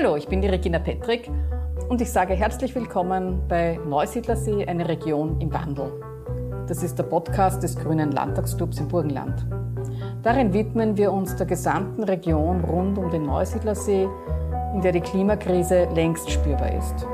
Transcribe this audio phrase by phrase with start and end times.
[0.00, 1.28] Hallo, ich bin die Regina Petrick
[1.88, 5.90] und ich sage herzlich willkommen bei Neusiedlersee, eine Region im Wandel.
[6.68, 9.44] Das ist der Podcast des Grünen Landtagsclubs im Burgenland.
[10.22, 14.08] Darin widmen wir uns der gesamten Region rund um den Neusiedlersee,
[14.72, 17.04] in der die Klimakrise längst spürbar ist.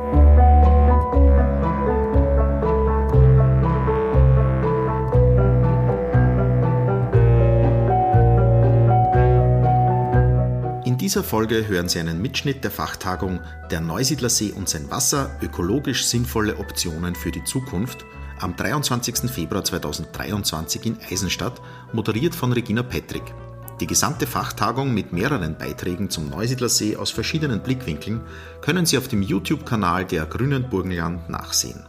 [11.05, 13.41] Dieser Folge hören Sie einen Mitschnitt der Fachtagung
[13.71, 18.07] Der Neusiedlersee und sein Wasser ökologisch sinnvolle Optionen für die Zukunft
[18.39, 19.30] am 23.
[19.30, 21.61] Februar 2023 in Eisenstadt,
[21.93, 23.35] moderiert von Regina Petrick.
[23.80, 28.23] Die gesamte Fachtagung mit mehreren Beiträgen zum Neusiedlersee aus verschiedenen Blickwinkeln
[28.63, 31.85] können Sie auf dem YouTube-Kanal der Grünen Burgenland nachsehen.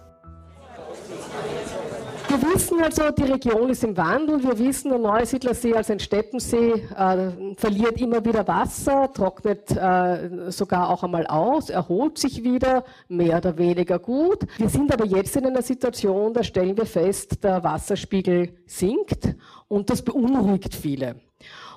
[2.28, 4.42] Wir wissen also, die Region ist im Wandel.
[4.44, 10.90] Wir wissen, der Neusiedlersee als ein Steppensee äh, verliert immer wieder Wasser, trocknet äh, sogar
[10.90, 14.40] auch einmal aus, erholt sich wieder, mehr oder weniger gut.
[14.58, 19.36] Wir sind aber jetzt in einer Situation, da stellen wir fest, der Wasserspiegel sinkt
[19.68, 21.25] und das beunruhigt viele.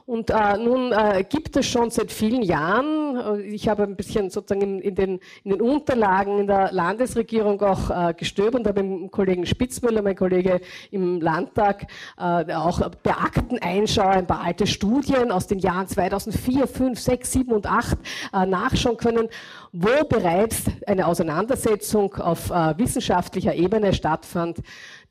[0.09, 4.31] Und äh, nun äh, gibt es schon seit vielen Jahren, äh, ich habe ein bisschen
[4.31, 8.83] sozusagen in, in, den, in den Unterlagen in der Landesregierung auch äh, gestöbert und habe
[8.83, 14.67] mit dem Kollegen Spitzmüller, mein Kollege im Landtag, äh, auch beakten Einschau, ein paar alte
[14.67, 17.99] Studien aus den Jahren 2004, 5, 6, 7 und 8
[18.33, 19.29] äh, nachschauen können,
[19.73, 24.61] wo bereits eine Auseinandersetzung auf wissenschaftlicher Ebene stattfand,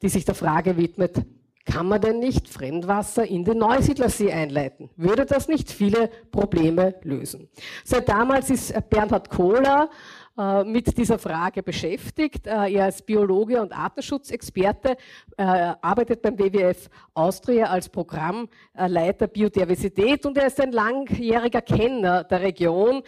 [0.02, 1.24] die sich der Frage widmet,
[1.68, 4.90] kann man denn nicht Fremdwasser in den Neusiedlersee einleiten?
[4.96, 7.50] Würde das nicht viele Probleme lösen?
[7.84, 9.90] Seit damals ist Bernhard Kohler
[10.66, 12.46] mit dieser Frage beschäftigt.
[12.46, 14.96] Äh, er ist Biologe und Artenschutzexperte,
[15.36, 22.42] äh, arbeitet beim WWF Austria als Programmleiter Biodiversität und er ist ein langjähriger Kenner der
[22.42, 23.02] Region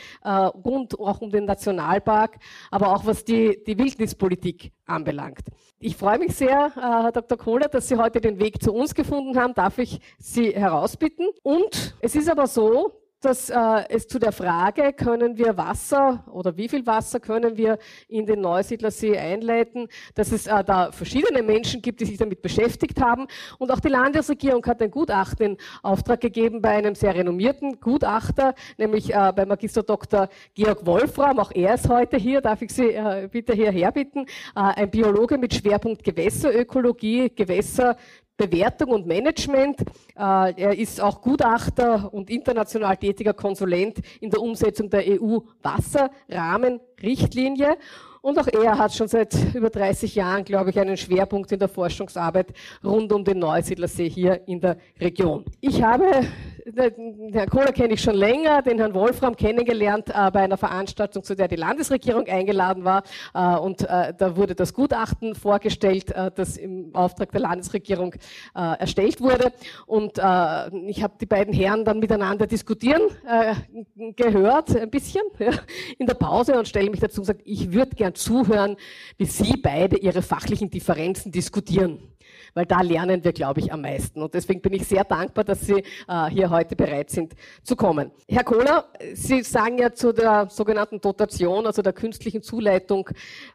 [0.63, 2.37] und auch um den Nationalpark,
[2.71, 5.45] aber auch was die, die Wildnispolitik anbelangt.
[5.79, 7.37] Ich freue mich sehr, Herr Dr.
[7.37, 9.53] Kohler, dass Sie heute den Weg zu uns gefunden haben.
[9.53, 11.27] Darf ich Sie herausbitten?
[11.43, 13.57] Und es ist aber so, dass äh,
[13.89, 18.41] es zu der Frage, können wir Wasser oder wie viel Wasser können wir in den
[18.41, 23.27] Neusiedlersee einleiten, dass es äh, da verschiedene Menschen gibt, die sich damit beschäftigt haben.
[23.57, 28.53] Und auch die Landesregierung hat ein Gutachten in Auftrag gegeben bei einem sehr renommierten Gutachter,
[28.77, 30.29] nämlich äh, bei Magister Dr.
[30.53, 31.39] Georg Wolfram.
[31.39, 34.21] Auch er ist heute hier, darf ich Sie äh, bitte hierher bitten.
[34.21, 34.25] Äh,
[34.55, 37.97] ein Biologe mit Schwerpunkt Gewässerökologie, Gewässer
[38.39, 39.81] Bewertung und Management.
[40.15, 47.75] Äh, er ist auch Gutachter und international tätiger Konsulent in der Umsetzung der EU-Wasserrahmenrichtlinie.
[48.21, 51.69] Und auch er hat schon seit über 30 Jahren, glaube ich, einen Schwerpunkt in der
[51.69, 52.53] Forschungsarbeit
[52.83, 55.45] rund um den Neusiedlersee hier in der Region.
[55.61, 56.05] Ich habe
[56.71, 61.23] den Herrn Kohler kenne ich schon länger, den Herrn Wolfram kennengelernt äh, bei einer Veranstaltung,
[61.23, 63.03] zu der die Landesregierung eingeladen war.
[63.33, 68.13] Äh, und äh, da wurde das Gutachten vorgestellt, äh, das im Auftrag der Landesregierung
[68.55, 69.51] äh, erstellt wurde.
[69.85, 70.21] Und äh,
[70.87, 73.01] ich habe die beiden Herren dann miteinander diskutieren
[74.15, 75.51] gehört, ein bisschen ja,
[75.97, 78.75] in der Pause und stelle mich dazu und sage, ich würde gern zuhören,
[79.17, 81.99] wie Sie beide Ihre fachlichen Differenzen diskutieren
[82.53, 84.21] weil da lernen wir, glaube ich, am meisten.
[84.21, 87.33] Und deswegen bin ich sehr dankbar, dass Sie äh, hier heute bereit sind
[87.63, 88.11] zu kommen.
[88.27, 93.09] Herr Kohler, Sie sagen ja zu der sogenannten Dotation, also der künstlichen Zuleitung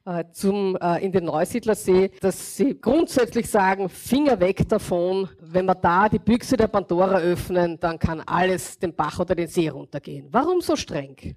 [0.05, 5.75] äh, zum, äh, in den Neusiedlersee, dass Sie grundsätzlich sagen, Finger weg davon, wenn wir
[5.75, 10.29] da die Büchse der Pandora öffnen, dann kann alles den Bach oder den See runtergehen.
[10.31, 11.37] Warum so streng?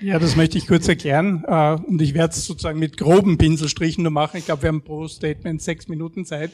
[0.00, 1.44] Ja, das möchte ich kurz erklären.
[1.46, 4.36] Äh, und ich werde es sozusagen mit groben Pinselstrichen nur machen.
[4.36, 6.52] Ich glaube, wir haben pro Statement sechs Minuten Zeit.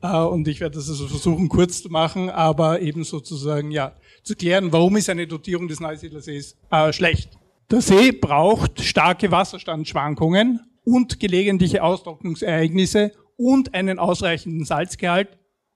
[0.00, 4.36] Äh, und ich werde das also versuchen, kurz zu machen, aber eben sozusagen, ja, zu
[4.36, 7.30] klären, warum ist eine Dotierung des Neusiedlersees äh, schlecht.
[7.70, 15.28] Der See braucht starke Wasserstandsschwankungen und gelegentliche Austrocknungsereignisse und einen ausreichenden Salzgehalt,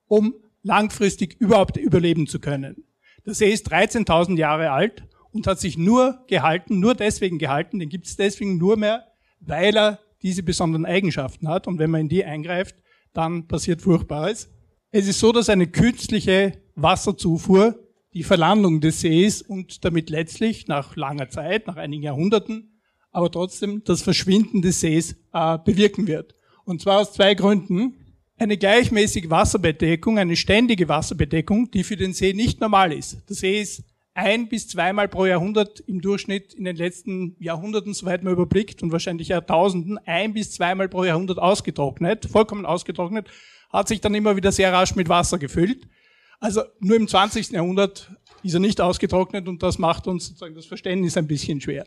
[0.07, 2.85] um langfristig überhaupt überleben zu können.
[3.27, 5.03] Der See ist 13.000 Jahre alt
[5.39, 9.07] und hat sich nur gehalten, nur deswegen gehalten, den gibt es deswegen nur mehr,
[9.41, 11.67] weil er diese besonderen Eigenschaften hat.
[11.67, 12.77] Und wenn man in die eingreift,
[13.13, 14.51] dann passiert Furchtbares.
[14.91, 17.79] Es ist so, dass eine künstliche Wasserzufuhr
[18.15, 22.81] die Verlandung des Sees und damit letztlich nach langer Zeit, nach einigen Jahrhunderten,
[23.13, 26.35] aber trotzdem das Verschwinden des Sees äh, bewirken wird.
[26.65, 27.95] Und zwar aus zwei Gründen.
[28.37, 33.19] Eine gleichmäßige Wasserbedeckung, eine ständige Wasserbedeckung, die für den See nicht normal ist.
[33.29, 33.83] Der See ist
[34.19, 38.91] ein bis zweimal pro Jahrhundert im Durchschnitt in den letzten Jahrhunderten, soweit man überblickt, und
[38.91, 43.29] wahrscheinlich Jahrtausenden, ein bis zweimal pro Jahrhundert ausgetrocknet, vollkommen ausgetrocknet.
[43.71, 45.87] hat sich dann immer wieder sehr rasch mit Wasser gefüllt.
[46.41, 47.51] Also nur im 20.
[47.51, 48.11] Jahrhundert
[48.43, 51.87] ist er nicht ausgetrocknet und das macht uns sozusagen das Verständnis ein bisschen schwer.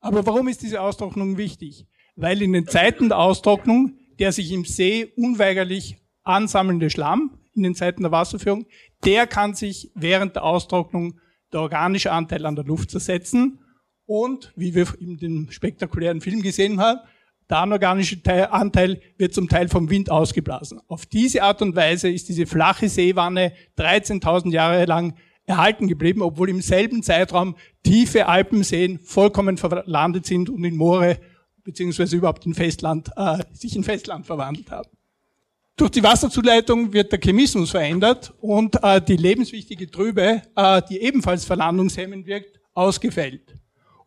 [0.00, 1.86] Aber warum ist diese Austrocknung wichtig?
[2.16, 7.74] Weil in den Zeiten der Austrocknung der sich im See unweigerlich ansammelnde Schlamm in den
[7.74, 8.66] Zeiten der Wasserführung,
[9.04, 11.18] der kann sich während der Austrocknung
[11.52, 13.60] der organische Anteil an der Luft zersetzen
[14.06, 17.00] und, wie wir in dem spektakulären Film gesehen haben,
[17.48, 18.16] der anorganische
[18.52, 20.80] Anteil wird zum Teil vom Wind ausgeblasen.
[20.86, 25.16] Auf diese Art und Weise ist diese flache Seewanne 13.000 Jahre lang
[25.46, 31.18] erhalten geblieben, obwohl im selben Zeitraum tiefe Alpenseen vollkommen verlandet sind und in Moore
[31.64, 34.90] beziehungsweise überhaupt in Festland, äh, sich in Festland verwandelt haben.
[35.80, 41.46] Durch die Wasserzuleitung wird der Chemismus verändert und äh, die lebenswichtige Trübe, äh, die ebenfalls
[41.46, 43.54] verlandungshemmend wirkt, ausgefällt.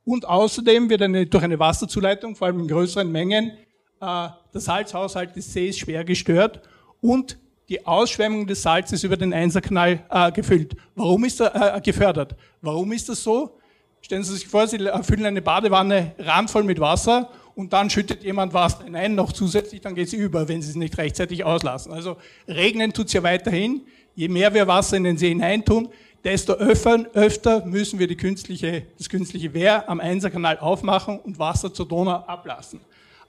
[0.05, 3.55] Und außerdem wird eine, durch eine Wasserzuleitung, vor allem in größeren Mengen, äh,
[3.99, 6.61] der Salzhaushalt des Sees schwer gestört
[7.01, 7.39] und
[7.69, 10.75] die Ausschwemmung des Salzes über den Einserkanal äh, gefüllt.
[10.93, 12.35] Warum ist er äh, gefördert?
[12.61, 13.57] Warum ist das so?
[13.99, 18.53] Stellen Sie sich vor, Sie füllen eine Badewanne randvoll mit Wasser und dann schüttet jemand
[18.53, 21.93] Wasser hinein, noch zusätzlich, dann geht es über, wenn Sie es nicht rechtzeitig auslassen.
[21.93, 22.17] Also
[22.47, 23.81] regnen tut es ja weiterhin.
[24.15, 25.89] Je mehr wir Wasser in den See hineintun,
[26.23, 31.87] desto öfter, öfter müssen wir künstliche, das künstliche Wehr am Einserkanal aufmachen und Wasser zur
[31.87, 32.79] Donau ablassen.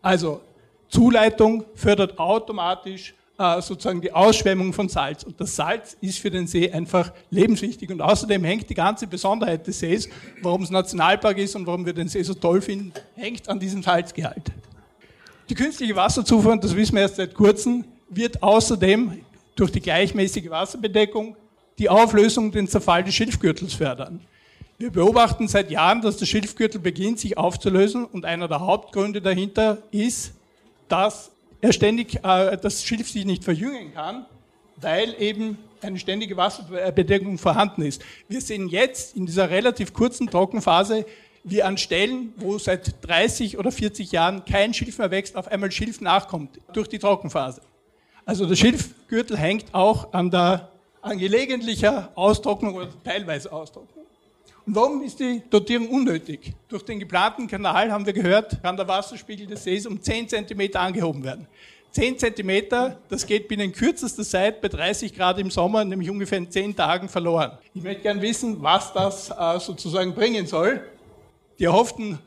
[0.00, 0.40] Also
[0.88, 5.24] Zuleitung fördert automatisch äh, sozusagen die Ausschwemmung von Salz.
[5.24, 7.90] Und das Salz ist für den See einfach lebenswichtig.
[7.90, 10.08] Und außerdem hängt die ganze Besonderheit des Sees,
[10.42, 13.82] warum es Nationalpark ist und warum wir den See so toll finden, hängt an diesem
[13.82, 14.52] Salzgehalt.
[15.48, 19.20] Die künstliche Wasserzufuhr, und das wissen wir erst seit kurzem, wird außerdem
[19.56, 21.36] durch die gleichmäßige Wasserbedeckung
[21.78, 24.20] die Auflösung, den Zerfall des Schilfgürtels fördern.
[24.78, 29.78] Wir beobachten seit Jahren, dass der Schilfgürtel beginnt, sich aufzulösen und einer der Hauptgründe dahinter
[29.90, 30.34] ist,
[30.88, 31.30] dass
[31.64, 34.26] er ständig äh, das Schilf sich nicht verjüngen kann,
[34.76, 38.02] weil eben eine ständige Wasserbedeckung vorhanden ist.
[38.28, 41.06] Wir sehen jetzt in dieser relativ kurzen Trockenphase,
[41.42, 45.70] wie an Stellen, wo seit 30 oder 40 Jahren kein Schilf mehr wächst, auf einmal
[45.72, 47.62] Schilf nachkommt durch die Trockenphase.
[48.26, 50.70] Also der Schilfgürtel hängt auch an der
[51.00, 53.93] an gelegentlicher Austrocknung oder teilweise Austrocknung.
[54.66, 56.54] Und warum ist die Dotierung unnötig?
[56.68, 60.70] Durch den geplanten Kanal, haben wir gehört, kann der Wasserspiegel des Sees um 10 cm
[60.74, 61.46] angehoben werden.
[61.90, 66.50] 10 cm, das geht binnen kürzester Zeit bei 30 Grad im Sommer, nämlich ungefähr in
[66.50, 67.52] 10 Tagen verloren.
[67.74, 70.80] Ich möchte gerne wissen, was das äh, sozusagen bringen soll.
[71.58, 72.18] Die erhofften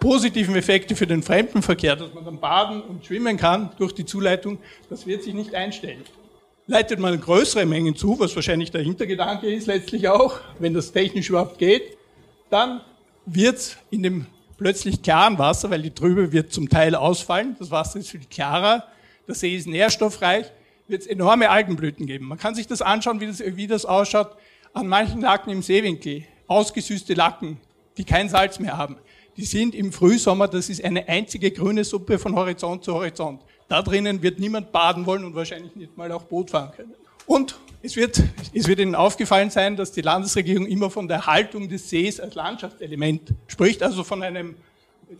[0.00, 4.58] positiven Effekte für den Fremdenverkehr, dass man dann baden und schwimmen kann durch die Zuleitung,
[4.88, 6.02] das wird sich nicht einstellen
[6.66, 11.28] leitet man größere Mengen zu, was wahrscheinlich der Hintergedanke ist letztlich auch, wenn das technisch
[11.28, 11.96] überhaupt geht,
[12.50, 12.80] dann
[13.26, 14.26] wird in dem
[14.56, 18.84] plötzlich klaren Wasser, weil die Trübe wird zum Teil ausfallen, das Wasser ist viel klarer,
[19.26, 20.46] der See ist nährstoffreich,
[20.88, 22.26] wird es enorme Algenblüten geben.
[22.26, 24.36] Man kann sich das anschauen, wie das, wie das ausschaut
[24.72, 26.24] an manchen Laken im Seewinkel.
[26.46, 27.58] Ausgesüßte Lacken,
[27.96, 28.96] die kein Salz mehr haben.
[29.36, 33.40] Die sind im Frühsommer, das ist eine einzige grüne Suppe von Horizont zu Horizont.
[33.68, 36.94] Da drinnen wird niemand baden wollen und wahrscheinlich nicht mal auch Boot fahren können.
[37.26, 38.22] Und es wird,
[38.52, 42.34] es wird Ihnen aufgefallen sein, dass die Landesregierung immer von der Haltung des Sees als
[42.34, 44.54] Landschaftselement spricht, also von einem,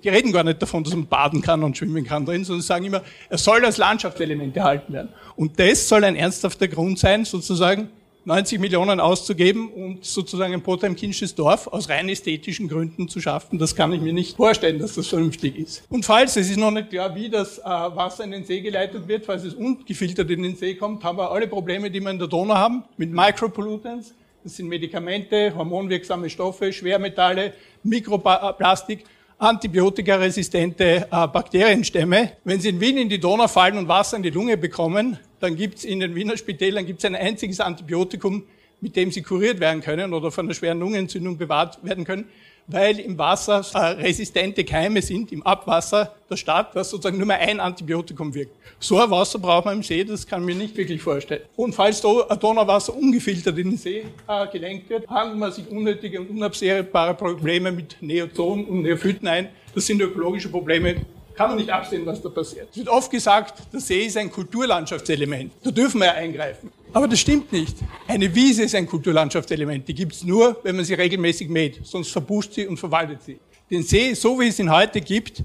[0.03, 2.85] die reden gar nicht davon, dass man baden kann und schwimmen kann drin, sondern sagen
[2.87, 5.11] immer, er soll als Landschaftselement erhalten werden.
[5.37, 7.91] Und das soll ein ernsthafter Grund sein, sozusagen,
[8.27, 13.77] 90 Millionen auszugeben und sozusagen ein potemkinsches Dorf aus rein ästhetischen Gründen zu schaffen, das
[13.77, 15.83] kann ich mir nicht vorstellen, dass das vernünftig ist.
[15.91, 19.07] Und falls, es ist noch nicht klar, wie das äh, Wasser in den See geleitet
[19.07, 22.19] wird, falls es ungefiltert in den See kommt, haben wir alle Probleme, die wir in
[22.19, 24.15] der Donau haben, mit Micropollutants.
[24.43, 27.53] Das sind Medikamente, hormonwirksame Stoffe, Schwermetalle,
[27.83, 29.05] Mikroplastik
[29.45, 32.33] antibiotikaresistente äh, Bakterienstämme.
[32.45, 35.57] Wenn sie in Wien in die Donau fallen und Wasser in die Lunge bekommen, dann
[35.57, 38.45] gibt es in den Wiener Spitälern gibt's ein einziges Antibiotikum,
[38.81, 42.27] mit dem sie kuriert werden können oder von einer schweren Lungenentzündung bewahrt werden können
[42.67, 47.39] weil im Wasser äh, resistente Keime sind, im Abwasser der Stadt, dass sozusagen nur mehr
[47.39, 48.53] ein Antibiotikum wirkt.
[48.79, 51.43] So ein Wasser braucht man im See, das kann man mir nicht wirklich vorstellen.
[51.57, 56.31] Und falls Donauwasser ungefiltert in den See äh, gelenkt wird, handelt man sich unnötige und
[56.31, 59.49] unabsehbare Probleme mit Neozonen und Neophyten ein.
[59.75, 60.97] Das sind ökologische Probleme,
[61.35, 62.69] kann man nicht absehen, was da passiert.
[62.71, 65.53] Es wird oft gesagt, der See ist ein Kulturlandschaftselement.
[65.63, 66.73] Da dürfen wir ja eingreifen.
[66.93, 67.77] Aber das stimmt nicht.
[68.07, 69.87] Eine Wiese ist ein Kulturlandschaftselement.
[69.89, 71.81] Die gibt es nur, wenn man sie regelmäßig mäht.
[71.85, 73.39] Sonst verbuscht sie und verwaltet sie.
[73.71, 75.43] Den See, so wie es ihn heute gibt,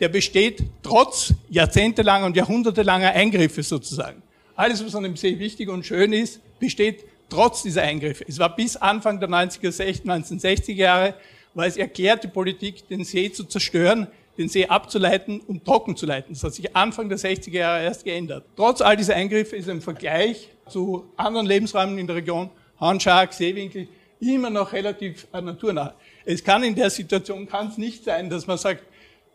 [0.00, 4.22] der besteht trotz jahrzehntelanger und jahrhundertelanger Eingriffe sozusagen.
[4.56, 8.24] Alles, was an dem See wichtig und schön ist, besteht trotz dieser Eingriffe.
[8.26, 11.14] Es war bis Anfang der 90er, 1960er Jahre,
[11.54, 16.32] war es erklärte Politik, den See zu zerstören, den See abzuleiten und trocken zu leiten.
[16.32, 18.44] Das hat sich Anfang der 60er Jahre erst geändert.
[18.56, 22.48] Trotz all dieser Eingriffe ist im Vergleich zu anderen Lebensräumen in der Region,
[22.80, 23.88] Hornschark, Seewinkel,
[24.20, 25.94] immer noch relativ äh, naturnah.
[26.24, 28.84] Es kann in der Situation kann es nicht sein, dass man sagt,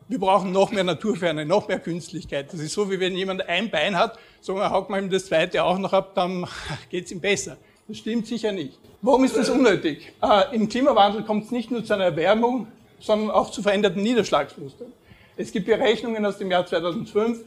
[0.08, 2.52] wir brauchen noch mehr Naturferne, noch mehr Künstlichkeit.
[2.52, 5.64] Das ist so, wie wenn jemand ein Bein hat, wir, haut man ihm das zweite
[5.64, 6.46] auch noch ab, dann
[6.90, 7.56] geht es ihm besser.
[7.88, 8.78] Das stimmt sicher nicht.
[9.02, 10.12] Warum ist das unnötig?
[10.22, 12.68] Äh, Im Klimawandel kommt es nicht nur zu einer Erwärmung,
[13.04, 14.92] sondern auch zu veränderten Niederschlagsmustern.
[15.36, 17.42] Es gibt Berechnungen aus dem Jahr 2005, äh,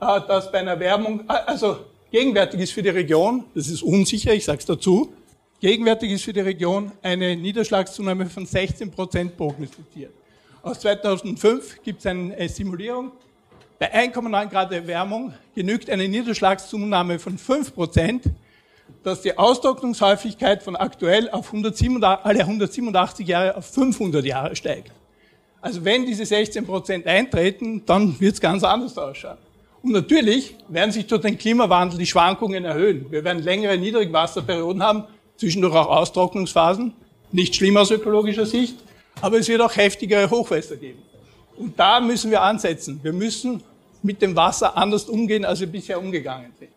[0.00, 1.78] dass bei einer Erwärmung, äh, also
[2.10, 5.12] gegenwärtig ist für die Region, das ist unsicher, ich sage es dazu,
[5.60, 10.12] gegenwärtig ist für die Region eine Niederschlagszunahme von 16 Prozent prognostiziert.
[10.62, 13.12] Aus 2005 gibt es eine Simulierung.
[13.78, 18.24] Bei 1,9 Grad Erwärmung genügt eine Niederschlagszunahme von 5 Prozent,
[19.02, 24.92] dass die Austrocknungshäufigkeit von aktuell auf 187, alle 187 Jahre auf 500 Jahre steigt.
[25.62, 29.38] Also wenn diese 16 Prozent eintreten, dann wird es ganz anders ausschauen.
[29.80, 33.06] Und natürlich werden sich durch den Klimawandel die Schwankungen erhöhen.
[33.10, 35.04] Wir werden längere Niedrigwasserperioden haben,
[35.36, 36.92] zwischendurch auch Austrocknungsphasen.
[37.30, 38.76] Nicht schlimm aus ökologischer Sicht,
[39.20, 41.00] aber es wird auch heftigere Hochwässer geben.
[41.56, 42.98] Und da müssen wir ansetzen.
[43.02, 43.62] Wir müssen
[44.02, 46.70] mit dem Wasser anders umgehen, als wir bisher umgegangen sind.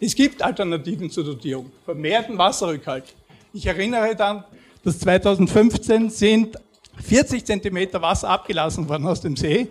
[0.00, 3.04] Es gibt Alternativen zur Dotierung, vermehrten Wasserrückhalt.
[3.52, 4.42] Ich erinnere dann,
[4.82, 6.56] dass 2015 sind
[7.02, 9.68] 40 Zentimeter Wasser abgelassen worden aus dem See.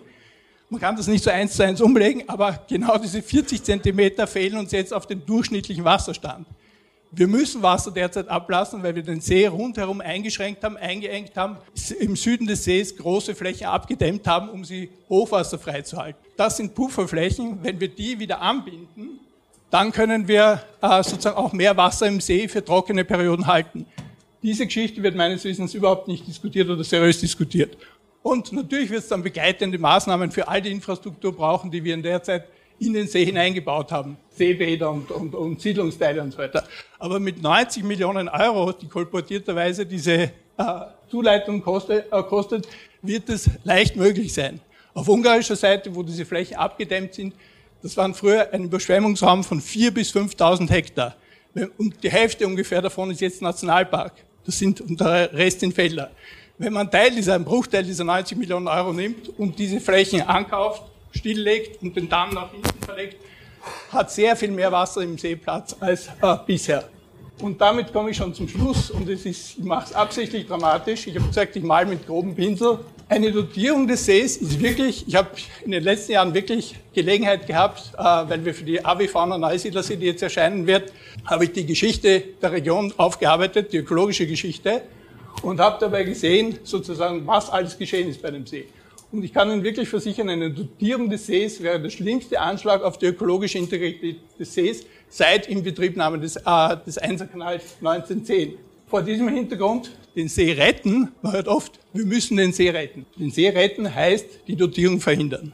[0.70, 4.58] Man kann das nicht so eins zu eins umlegen, aber genau diese 40 Zentimeter fehlen
[4.58, 6.48] uns jetzt auf den durchschnittlichen Wasserstand.
[7.12, 11.58] Wir müssen Wasser derzeit ablassen, weil wir den See rundherum eingeschränkt haben, eingeengt haben,
[12.00, 16.20] im Süden des Sees große Flächen abgedämmt haben, um sie hochwasserfrei zu halten.
[16.36, 17.60] Das sind Pufferflächen.
[17.62, 19.20] Wenn wir die wieder anbinden,
[19.70, 23.86] dann können wir äh, sozusagen auch mehr Wasser im See für trockene Perioden halten.
[24.46, 27.76] Diese Geschichte wird meines Wissens überhaupt nicht diskutiert oder seriös diskutiert.
[28.22, 32.04] Und natürlich wird es dann begleitende Maßnahmen für all die Infrastruktur brauchen, die wir in
[32.04, 32.44] der Zeit
[32.78, 34.18] in den See hineingebaut haben.
[34.30, 36.64] Seebäder und, und, und Siedlungsteile und so weiter.
[37.00, 40.30] Aber mit 90 Millionen Euro, die kolportierterweise diese äh,
[41.10, 42.68] Zuleitung kostet, äh, kostet,
[43.02, 44.60] wird es leicht möglich sein.
[44.94, 47.34] Auf ungarischer Seite, wo diese Flächen abgedämmt sind,
[47.82, 51.16] das waren früher ein Überschwemmungsraum von 4.000 bis 5.000 Hektar.
[51.80, 54.14] Und die Hälfte ungefähr davon ist jetzt Nationalpark.
[54.46, 56.12] Das sind, und der Rest sind Felder.
[56.58, 60.84] Wenn man Teil dieser, einen Bruchteil dieser 90 Millionen Euro nimmt und diese Flächen ankauft,
[61.12, 63.18] stilllegt und den Damm nach hinten verlegt,
[63.92, 66.88] hat sehr viel mehr Wasser im Seeplatz als äh, bisher.
[67.42, 71.08] Und damit komme ich schon zum Schluss und es ist, ich mache es absichtlich dramatisch.
[71.08, 72.80] Ich habe gesagt, ich male mit groben Pinsel.
[73.08, 75.30] Eine Dotierung des Sees ist wirklich, ich habe
[75.64, 80.08] in den letzten Jahren wirklich Gelegenheit gehabt, äh, weil wir für die AW-Fauna Neusiedlersee, die
[80.08, 80.92] jetzt erscheinen wird,
[81.24, 84.82] habe ich die Geschichte der Region aufgearbeitet, die ökologische Geschichte,
[85.44, 88.66] und habe dabei gesehen, sozusagen, was alles geschehen ist bei dem See.
[89.12, 92.98] Und ich kann Ihnen wirklich versichern, eine Dotierung des Sees wäre der schlimmste Anschlag auf
[92.98, 98.58] die ökologische Integrität des Sees seit Inbetriebnahme des, äh, des Einserkanals 1910.
[98.88, 103.06] Vor diesem Hintergrund den See retten, man hört oft, wir müssen den See retten.
[103.18, 105.54] Den See retten heißt die Dotierung verhindern.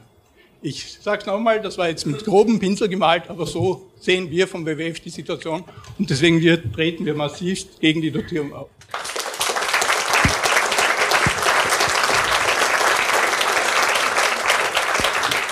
[0.61, 4.47] Ich sage es nochmal, das war jetzt mit grobem Pinsel gemalt, aber so sehen wir
[4.47, 5.63] vom WWF die Situation
[5.97, 8.69] und deswegen wir, treten wir massiv gegen die Dotierung auf.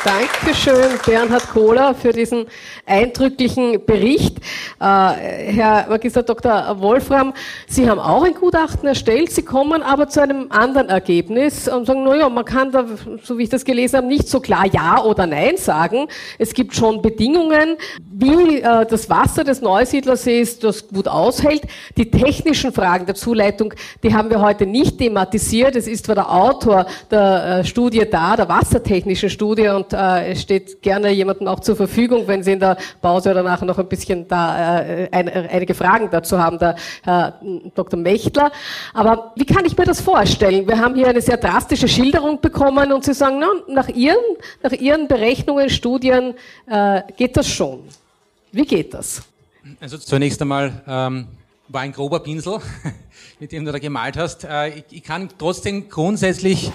[0.10, 2.48] Dankeschön, Bernhard Kohler, für diesen
[2.88, 4.40] eindrücklichen Bericht.
[4.80, 6.80] Äh, Herr Magister Dr.
[6.80, 7.32] Wolfram,
[7.68, 9.30] Sie haben auch ein Gutachten erstellt.
[9.30, 12.86] Sie kommen aber zu einem anderen Ergebnis und sagen, naja, man kann da,
[13.22, 16.08] so wie ich das gelesen habe, nicht so klar Ja oder Nein sagen.
[16.40, 17.78] Es gibt schon Bedingungen,
[18.12, 21.62] wie äh, das Wasser des Neusiedlersees das gut aushält.
[21.98, 25.76] Die technischen Fragen der Zuleitung, die haben wir heute nicht thematisiert.
[25.76, 30.82] Es ist zwar der Autor der äh, Studie da, der wassertechnischen Studie und äh, steht
[30.82, 34.28] gerne jemandem auch zur Verfügung, wenn Sie in der Pause oder nachher noch ein bisschen
[34.28, 37.40] da äh, ein, einige Fragen dazu haben, der Herr
[37.76, 38.00] Dr.
[38.00, 38.52] Mechtler.
[38.94, 40.68] Aber wie kann ich mir das vorstellen?
[40.68, 44.18] Wir haben hier eine sehr drastische Schilderung bekommen und Sie sagen, na, nach, Ihren,
[44.64, 46.36] nach Ihren Berechnungen, Studien
[46.68, 47.82] äh, geht das schon.
[48.52, 49.24] Wie geht das?
[49.80, 51.28] Also zunächst einmal ähm,
[51.68, 52.60] war ein grober Pinsel,
[53.40, 54.46] mit dem du da gemalt hast.
[54.46, 56.72] Äh, ich, ich kann trotzdem grundsätzlich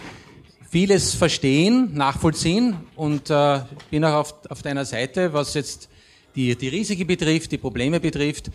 [0.75, 3.61] vieles verstehen, nachvollziehen und äh,
[3.93, 5.89] bin auch auf, auf deiner Seite, was jetzt
[6.35, 8.51] die, die Risiken betrifft, die Probleme betrifft.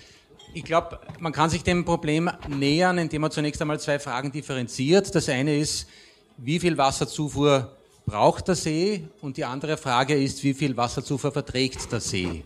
[0.54, 5.16] Ich glaube, man kann sich dem Problem nähern, indem man zunächst einmal zwei Fragen differenziert.
[5.16, 5.88] Das eine ist,
[6.36, 7.72] wie viel Wasserzufuhr
[8.06, 9.08] braucht der See?
[9.22, 12.44] Und die andere Frage ist, wie viel Wasserzufuhr verträgt der See?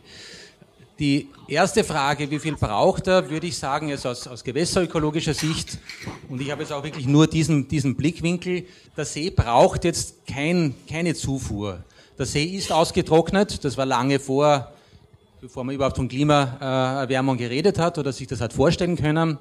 [0.99, 5.79] Die erste Frage, wie viel braucht er, würde ich sagen, ist aus, aus gewässerökologischer Sicht,
[6.29, 10.75] und ich habe jetzt auch wirklich nur diesen, diesen Blickwinkel, der See braucht jetzt kein,
[10.87, 11.83] keine Zufuhr.
[12.19, 14.71] Der See ist ausgetrocknet, das war lange vor,
[15.41, 19.39] bevor man überhaupt von Klimaerwärmung geredet hat oder sich das hat vorstellen können.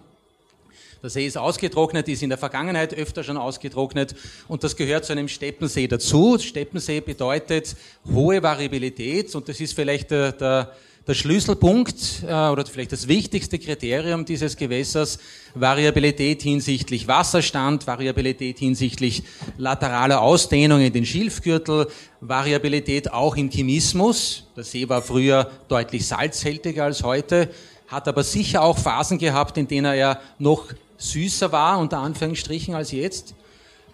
[1.02, 4.14] Der See ist ausgetrocknet, ist in der Vergangenheit öfter schon ausgetrocknet
[4.48, 6.38] und das gehört zu einem Steppensee dazu.
[6.38, 7.76] Steppensee bedeutet
[8.10, 10.72] hohe Variabilität und das ist vielleicht der, der
[11.06, 15.18] der Schlüsselpunkt äh, oder vielleicht das wichtigste Kriterium dieses Gewässers,
[15.54, 19.22] Variabilität hinsichtlich Wasserstand, Variabilität hinsichtlich
[19.58, 21.88] lateraler Ausdehnung in den Schilfgürtel,
[22.20, 24.46] Variabilität auch im Chemismus.
[24.56, 27.50] Der See war früher deutlich salzhältiger als heute,
[27.88, 30.66] hat aber sicher auch Phasen gehabt, in denen er noch
[30.98, 33.34] süßer war, unter Anführungsstrichen, als jetzt.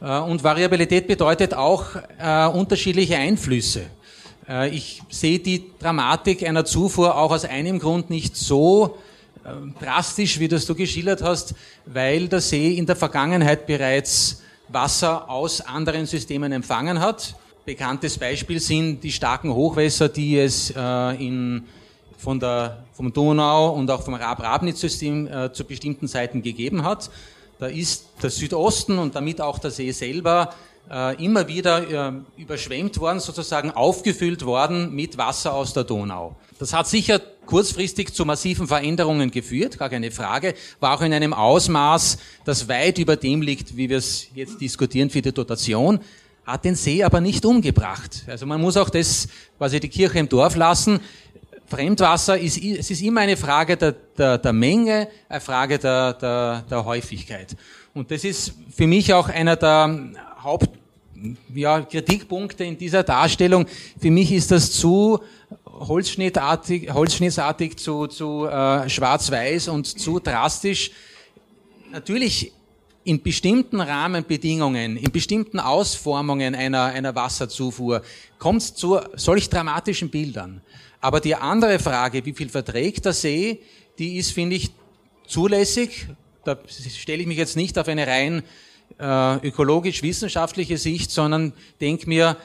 [0.03, 1.87] Äh, und Variabilität bedeutet auch
[2.19, 3.87] äh, unterschiedliche Einflüsse.
[4.49, 8.97] Äh, ich sehe die Dramatik einer Zufuhr auch aus einem Grund nicht so
[9.47, 11.55] ähm, drastisch, wie das du geschildert hast,
[11.87, 17.35] weil der See in der Vergangenheit bereits Wasser aus anderen Systemen empfangen hat.
[17.65, 21.65] Bekanntes Beispiel sind die starken Hochwässer, die es äh, in,
[22.17, 27.11] von der, vom Donau und auch vom Rab-Rabnitz-System äh, zu bestimmten Zeiten gegeben hat.
[27.59, 30.55] Da ist der Südosten und damit auch der See selber
[31.19, 36.37] immer wieder äh, überschwemmt worden, sozusagen aufgefüllt worden mit Wasser aus der Donau.
[36.59, 41.33] Das hat sicher kurzfristig zu massiven Veränderungen geführt, gar keine Frage, war auch in einem
[41.33, 46.01] Ausmaß, das weit über dem liegt, wie wir es jetzt diskutieren für die Dotation,
[46.45, 48.25] hat den See aber nicht umgebracht.
[48.27, 49.29] Also man muss auch das,
[49.59, 51.01] quasi die Kirche im Dorf lassen.
[51.67, 56.65] Fremdwasser ist, es ist immer eine Frage der, der, der Menge, eine Frage der, der,
[56.71, 57.55] der Häufigkeit.
[57.93, 60.69] Und das ist für mich auch einer der Haupt,
[61.55, 63.67] ja, Kritikpunkte in dieser Darstellung.
[64.01, 65.21] Für mich ist das zu
[65.67, 70.91] holzschnittartig, holzschnittartig zu, zu äh, schwarz-weiß und zu drastisch.
[71.91, 72.53] Natürlich
[73.05, 78.03] in bestimmten Rahmenbedingungen, in bestimmten Ausformungen einer, einer Wasserzufuhr
[78.39, 80.61] kommt es zu solch dramatischen Bildern.
[81.01, 83.61] Aber die andere Frage, wie viel verträgt der See,
[83.99, 84.71] die ist, finde ich,
[85.27, 86.09] zulässig.
[86.45, 88.43] Da stelle ich mich jetzt nicht auf eine rein
[88.99, 92.37] äh, ökologisch-wissenschaftliche Sicht, sondern denk mir,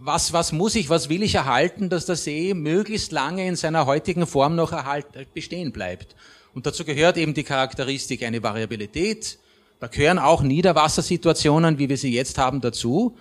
[0.00, 3.86] was, was muss ich, was will ich erhalten, dass der See möglichst lange in seiner
[3.86, 6.14] heutigen Form noch erhalt, bestehen bleibt.
[6.54, 9.38] Und dazu gehört eben die Charakteristik eine Variabilität.
[9.80, 13.16] Da gehören auch Niederwassersituationen, wie wir sie jetzt haben, dazu.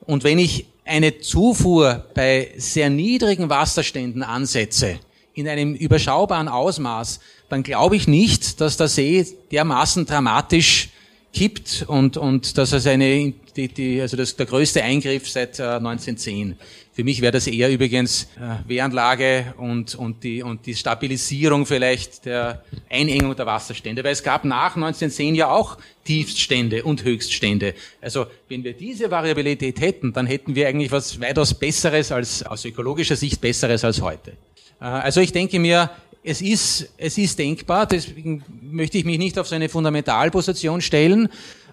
[0.00, 4.98] Und wenn ich eine Zufuhr bei sehr niedrigen Wasserständen ansetze,
[5.34, 10.90] in einem überschaubaren Ausmaß, dann glaube ich nicht, dass der See dermaßen dramatisch
[11.32, 15.62] kippt und, und dass es eine, die, die, also das, der größte Eingriff seit äh,
[15.62, 16.56] 1910.
[16.94, 22.26] Für mich wäre das eher übrigens äh, Wehranlage und, und, die, und die Stabilisierung vielleicht
[22.26, 27.74] der Einengung der Wasserstände, weil es gab nach 1910 ja auch Tiefststände und Höchststände.
[28.02, 32.64] Also wenn wir diese Variabilität hätten, dann hätten wir eigentlich was weitaus Besseres als aus
[32.66, 34.32] ökologischer Sicht Besseres als heute.
[34.78, 35.90] Äh, also ich denke mir,
[36.24, 41.28] es ist, es ist denkbar, deswegen möchte ich mich nicht auf so eine Fundamentalposition stellen,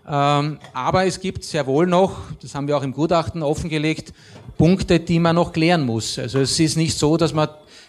[0.07, 4.11] ähm, aber es gibt sehr wohl noch, das haben wir auch im Gutachten offengelegt,
[4.57, 6.17] Punkte, die man noch klären muss.
[6.19, 7.47] Also es ist nicht so, dass man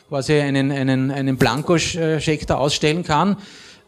[0.09, 3.37] quasi einen, einen, einen Blankoscheck da ausstellen kann.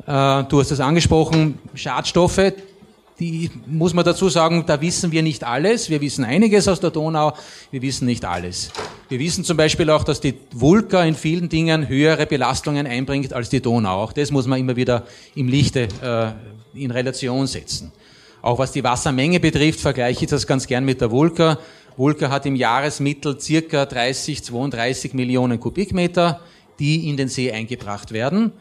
[0.06, 2.52] Äh, du hast das angesprochen, Schadstoffe,
[3.20, 5.90] die muss man dazu sagen, da wissen wir nicht alles.
[5.90, 7.34] Wir wissen einiges aus der Donau,
[7.70, 8.70] wir wissen nicht alles.
[9.12, 13.50] Wir wissen zum Beispiel auch, dass die Vulka in vielen Dingen höhere Belastungen einbringt als
[13.50, 14.04] die Donau.
[14.04, 17.92] Auch das muss man immer wieder im Lichte äh, in Relation setzen.
[18.40, 21.58] Auch was die Wassermenge betrifft, vergleiche ich das ganz gern mit der Vulka.
[21.98, 26.40] Vulka hat im Jahresmittel circa 30, 32 Millionen Kubikmeter,
[26.78, 28.52] die in den See eingebracht werden.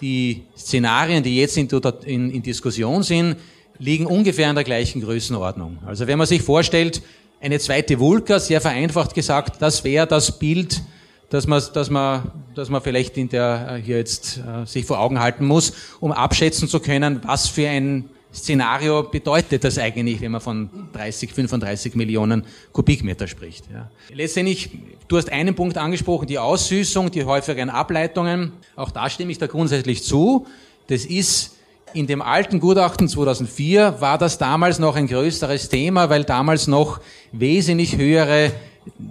[0.00, 1.68] Die Szenarien, die jetzt in,
[2.04, 3.36] in, in Diskussion sind,
[3.78, 5.78] liegen ungefähr in der gleichen Größenordnung.
[5.86, 7.00] Also wenn man sich vorstellt,
[7.40, 10.82] eine zweite Vulka, sehr vereinfacht gesagt, das wäre das Bild,
[11.30, 14.98] das man, das man, das man vielleicht in der, äh, hier jetzt äh, sich vor
[14.98, 20.32] Augen halten muss, um abschätzen zu können, was für ein Szenario bedeutet das eigentlich, wenn
[20.32, 23.64] man von 30, 35 Millionen Kubikmeter spricht.
[23.72, 23.90] Ja.
[24.12, 24.70] Letztendlich,
[25.08, 28.52] du hast einen Punkt angesprochen, die Aussüßung, die häufigeren Ableitungen.
[28.76, 30.46] Auch da stimme ich da grundsätzlich zu.
[30.88, 31.56] Das ist
[31.94, 37.00] in dem alten Gutachten 2004 war das damals noch ein größeres Thema, weil damals noch
[37.32, 38.52] wesentlich höhere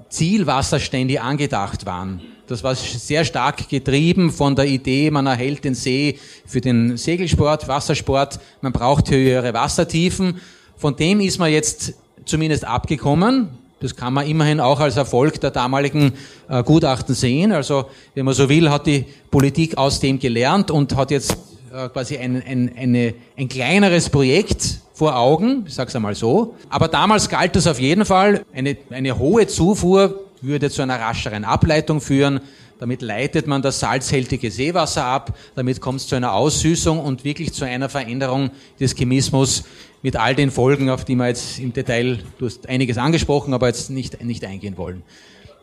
[0.09, 2.21] Zielwasserstände angedacht waren.
[2.47, 7.67] Das war sehr stark getrieben von der Idee, man erhält den See für den Segelsport,
[7.67, 10.39] Wassersport, man braucht höhere Wassertiefen.
[10.77, 11.93] Von dem ist man jetzt
[12.25, 13.49] zumindest abgekommen.
[13.79, 16.13] Das kann man immerhin auch als Erfolg der damaligen
[16.49, 17.51] äh, Gutachten sehen.
[17.51, 17.85] Also,
[18.15, 21.37] wenn man so will, hat die Politik aus dem gelernt und hat jetzt
[21.73, 26.55] äh, quasi ein, ein, eine, ein kleineres Projekt vor Augen, ich sage es einmal so.
[26.69, 31.45] Aber damals galt es auf jeden Fall, eine, eine hohe Zufuhr würde zu einer rascheren
[31.45, 32.41] Ableitung führen.
[32.79, 37.51] Damit leitet man das salzhältige Seewasser ab, damit kommt es zu einer Aussüßung und wirklich
[37.53, 39.63] zu einer Veränderung des Chemismus
[40.03, 43.67] mit all den Folgen, auf die wir jetzt im Detail, du hast einiges angesprochen, aber
[43.67, 45.01] jetzt nicht, nicht eingehen wollen.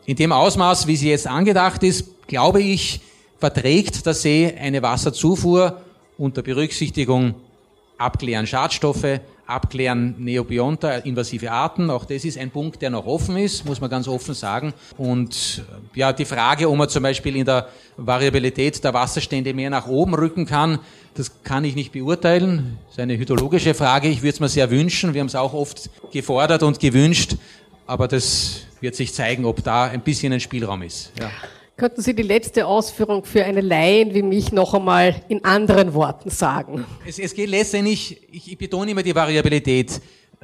[0.05, 2.99] In dem Ausmaß, wie sie jetzt angedacht ist, glaube ich,
[3.39, 5.81] verträgt der See eine Wasserzufuhr
[6.17, 7.35] unter Berücksichtigung
[7.97, 11.89] abklären Schadstoffe, abklären Neobionta, invasive Arten.
[11.89, 14.73] Auch das ist ein Punkt, der noch offen ist, muss man ganz offen sagen.
[14.97, 19.69] Und äh, ja, die Frage, ob man zum Beispiel in der Variabilität der Wasserstände mehr
[19.69, 20.79] nach oben rücken kann,
[21.13, 22.77] das kann ich nicht beurteilen.
[22.85, 24.09] Das ist eine hydrologische Frage.
[24.09, 25.13] Ich würde es mir sehr wünschen.
[25.13, 27.35] Wir haben es auch oft gefordert und gewünscht.
[27.87, 31.11] Aber das wird sich zeigen, ob da ein bisschen ein Spielraum ist.
[31.19, 31.29] Ja.
[31.77, 36.29] Könnten Sie die letzte Ausführung für eine Laien wie mich noch einmal in anderen Worten
[36.29, 36.85] sagen?
[37.05, 39.99] Es, es geht letztendlich, ich, ich betone immer die Variabilität.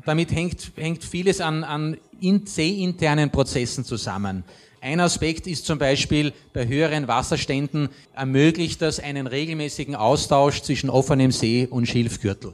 [0.06, 1.98] Damit hängt, hängt vieles an, an
[2.44, 4.44] seeinternen Prozessen zusammen.
[4.82, 11.32] Ein Aspekt ist zum Beispiel, bei höheren Wasserständen ermöglicht das einen regelmäßigen Austausch zwischen offenem
[11.32, 12.52] See und Schilfgürtel.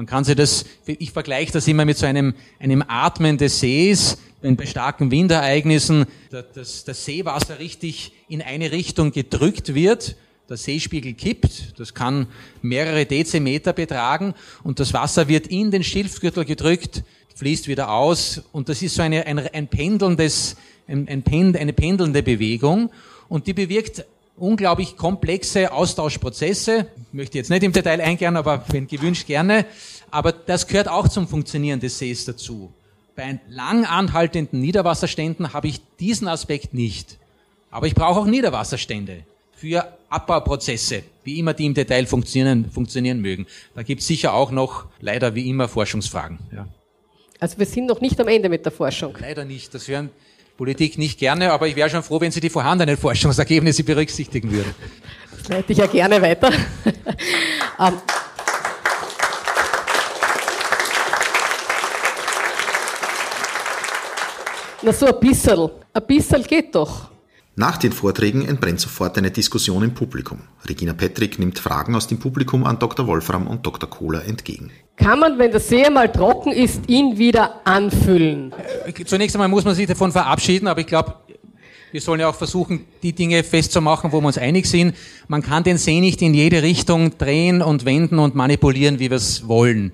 [0.00, 4.16] Man kann sich das, ich vergleiche das immer mit so einem, einem Atmen des Sees,
[4.40, 10.16] wenn bei starken Windereignissen das, das Seewasser richtig in eine Richtung gedrückt wird,
[10.48, 12.28] der Seespiegel kippt, das kann
[12.62, 14.32] mehrere Dezimeter betragen
[14.64, 17.02] und das Wasser wird in den Schilfgürtel gedrückt,
[17.34, 20.56] fließt wieder aus und das ist so eine, ein, ein pendelndes,
[20.88, 22.88] ein, ein Pend, eine pendelnde Bewegung
[23.28, 24.06] und die bewirkt
[24.40, 26.86] unglaublich komplexe Austauschprozesse.
[26.96, 29.66] Ich möchte jetzt nicht im Detail eingehen, aber wenn gewünscht gerne.
[30.10, 32.72] Aber das gehört auch zum Funktionieren des Sees dazu.
[33.14, 37.18] Bei lang anhaltenden Niederwasserständen habe ich diesen Aspekt nicht.
[37.70, 39.24] Aber ich brauche auch Niederwasserstände
[39.54, 43.46] für Abbauprozesse, wie immer die im Detail funktionieren, funktionieren mögen.
[43.74, 46.38] Da gibt es sicher auch noch leider wie immer Forschungsfragen.
[46.52, 46.66] Ja.
[47.38, 49.16] Also wir sind noch nicht am Ende mit der Forschung.
[49.20, 49.74] Leider nicht.
[49.74, 50.10] Das hören
[50.60, 54.74] Politik nicht gerne, aber ich wäre schon froh, wenn Sie die vorhandenen Forschungsergebnisse berücksichtigen würden.
[55.38, 56.52] Das leite ich ja gerne weiter.
[57.80, 57.94] ähm,
[64.82, 65.70] Na so ein bisschen.
[65.94, 67.08] Ein bisschen geht doch.
[67.56, 70.40] Nach den Vorträgen entbrennt sofort eine Diskussion im Publikum.
[70.68, 73.06] Regina Petrick nimmt Fragen aus dem Publikum an Dr.
[73.06, 73.88] Wolfram und Dr.
[73.88, 74.70] Kohler entgegen.
[75.00, 78.52] Kann man, wenn der See einmal trocken ist, ihn wieder anfüllen?
[78.86, 81.14] Äh, zunächst einmal muss man sich davon verabschieden, aber ich glaube,
[81.90, 84.94] wir sollen ja auch versuchen, die Dinge festzumachen, wo wir uns einig sind.
[85.26, 89.16] Man kann den See nicht in jede Richtung drehen und wenden und manipulieren, wie wir
[89.16, 89.92] es wollen.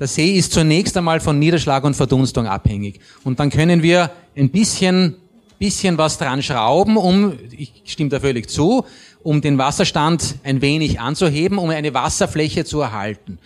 [0.00, 3.00] Der See ist zunächst einmal von Niederschlag und Verdunstung abhängig.
[3.24, 5.16] Und dann können wir ein bisschen,
[5.58, 8.84] bisschen was dran schrauben, um, ich stimme da völlig zu,
[9.22, 13.38] um den Wasserstand ein wenig anzuheben, um eine Wasserfläche zu erhalten.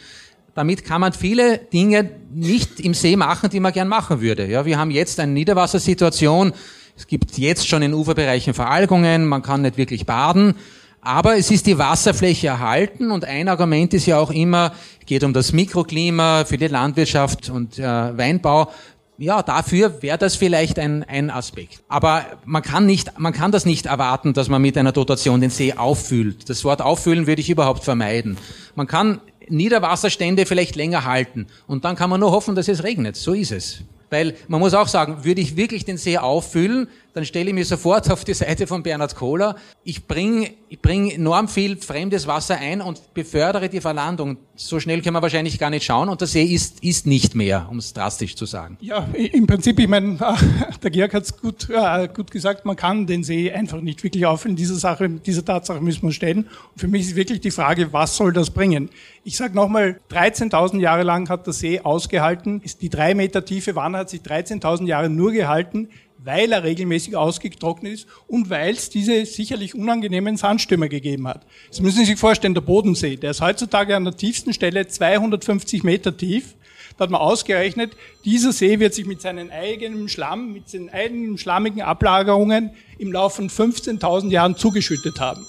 [0.54, 4.46] Damit kann man viele Dinge nicht im See machen, die man gern machen würde.
[4.46, 6.52] Ja, wir haben jetzt eine Niederwassersituation.
[6.96, 9.26] Es gibt jetzt schon in Uferbereichen Veralgungen.
[9.26, 10.54] Man kann nicht wirklich baden.
[11.00, 14.72] Aber es ist die Wasserfläche erhalten und ein Argument ist ja auch immer,
[15.04, 18.70] geht um das Mikroklima für die Landwirtschaft und äh, Weinbau.
[19.18, 21.82] Ja, dafür wäre das vielleicht ein, ein Aspekt.
[21.88, 25.50] Aber man kann nicht, man kann das nicht erwarten, dass man mit einer Dotation den
[25.50, 26.48] See auffüllt.
[26.48, 28.38] Das Wort auffüllen würde ich überhaupt vermeiden.
[28.76, 29.20] Man kann
[29.52, 33.16] Niederwasserstände vielleicht länger halten und dann kann man nur hoffen, dass es regnet.
[33.16, 33.82] So ist es.
[34.10, 37.68] Weil man muss auch sagen, würde ich wirklich den See auffüllen, dann stelle ich mich
[37.68, 39.56] sofort auf die Seite von Bernhard Kohler.
[39.84, 44.38] Ich bringe ich bring enorm viel fremdes Wasser ein und befördere die Verlandung.
[44.56, 47.68] So schnell können wir wahrscheinlich gar nicht schauen und der See ist, ist nicht mehr,
[47.70, 48.78] um es drastisch zu sagen.
[48.80, 50.16] Ja, im Prinzip, ich meine,
[50.82, 54.24] der Georg hat es gut, äh, gut gesagt, man kann den See einfach nicht wirklich
[54.24, 54.56] auffüllen.
[54.56, 56.48] Diese Sache, diese Tatsache müssen wir stellen.
[56.72, 58.88] Und für mich ist wirklich die Frage, was soll das bringen?
[59.24, 62.62] Ich sage nochmal, 13.000 Jahre lang hat der See ausgehalten.
[62.80, 65.90] Die drei Meter tiefe Wanne hat sich 13.000 Jahre nur gehalten,
[66.24, 71.44] weil er regelmäßig ausgetrocknet ist und weil es diese sicherlich unangenehmen Sandstürme gegeben hat.
[71.68, 75.82] Das müssen Sie sich vorstellen, der Bodensee, der ist heutzutage an der tiefsten Stelle 250
[75.82, 76.54] Meter tief.
[76.96, 77.92] Da hat man ausgerechnet,
[78.24, 83.36] dieser See wird sich mit seinen eigenen Schlamm, mit seinen eigenen schlammigen Ablagerungen im Laufe
[83.36, 85.46] von 15.000 Jahren zugeschüttet haben.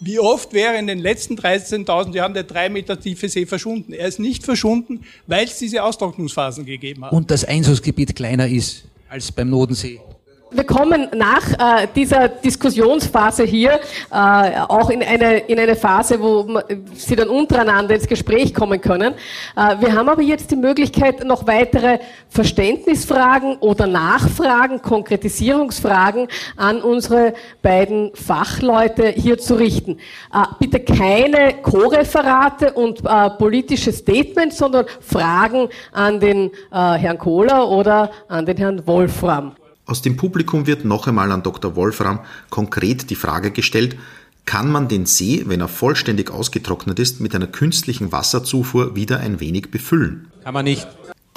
[0.00, 3.92] Wie oft wäre in den letzten 13.000 Jahren der drei Meter tiefe See verschwunden?
[3.92, 7.12] Er ist nicht verschwunden, weil es diese Austrocknungsphasen gegeben hat.
[7.12, 10.00] Und das Einzugsgebiet kleiner ist als beim Nodensee.
[10.52, 13.80] Wir kommen nach äh, dieser Diskussionsphase hier
[14.12, 16.60] äh, auch in eine, in eine Phase, wo
[16.94, 19.14] Sie dann untereinander ins Gespräch kommen können.
[19.56, 27.34] Äh, wir haben aber jetzt die Möglichkeit, noch weitere Verständnisfragen oder Nachfragen, Konkretisierungsfragen an unsere
[27.60, 29.98] beiden Fachleute hier zu richten.
[30.32, 37.68] Äh, bitte keine Co-Referate und äh, politische Statements, sondern Fragen an den äh, Herrn Kohler
[37.68, 39.56] oder an den Herrn Wolfram.
[39.86, 41.76] Aus dem Publikum wird noch einmal an Dr.
[41.76, 42.18] Wolfram
[42.50, 43.96] konkret die Frage gestellt,
[44.44, 49.38] kann man den See, wenn er vollständig ausgetrocknet ist, mit einer künstlichen Wasserzufuhr wieder ein
[49.38, 50.28] wenig befüllen?
[50.42, 50.86] Kann man nicht.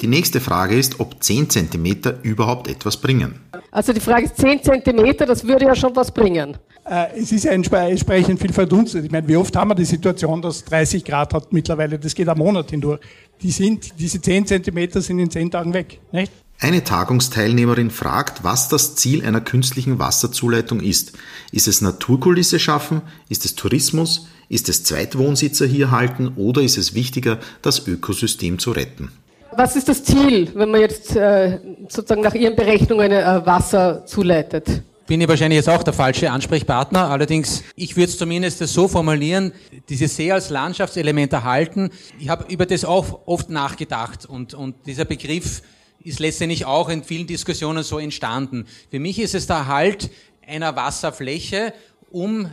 [0.00, 3.38] Die nächste Frage ist, ob 10 cm überhaupt etwas bringen.
[3.70, 6.56] Also die Frage ist 10 cm, das würde ja schon was bringen.
[6.84, 9.04] Äh, es ist ja entsprechend viel verdunstet.
[9.04, 12.28] Ich meine, wie oft haben wir die Situation, dass 30 Grad hat mittlerweile, das geht
[12.28, 13.00] am Monat hindurch.
[13.42, 16.00] Die sind, diese 10 cm sind in 10 Tagen weg.
[16.10, 16.32] Nicht?
[16.62, 21.12] Eine Tagungsteilnehmerin fragt, was das Ziel einer künstlichen Wasserzuleitung ist.
[21.52, 23.00] Ist es Naturkulisse schaffen?
[23.30, 24.26] Ist es Tourismus?
[24.50, 26.32] Ist es Zweitwohnsitzer hier halten?
[26.36, 29.10] Oder ist es wichtiger, das Ökosystem zu retten?
[29.56, 34.82] Was ist das Ziel, wenn man jetzt äh, sozusagen nach Ihren Berechnungen äh, Wasser zuleitet?
[35.06, 37.10] bin ich wahrscheinlich jetzt auch der falsche Ansprechpartner.
[37.10, 39.50] Allerdings, ich würde es zumindest so formulieren,
[39.88, 41.90] diese See als Landschaftselement erhalten.
[42.20, 45.62] Ich habe über das auch oft nachgedacht und, und dieser Begriff
[46.02, 48.66] ist letztendlich auch in vielen Diskussionen so entstanden.
[48.90, 50.10] Für mich ist es der Erhalt
[50.46, 51.74] einer Wasserfläche,
[52.10, 52.50] um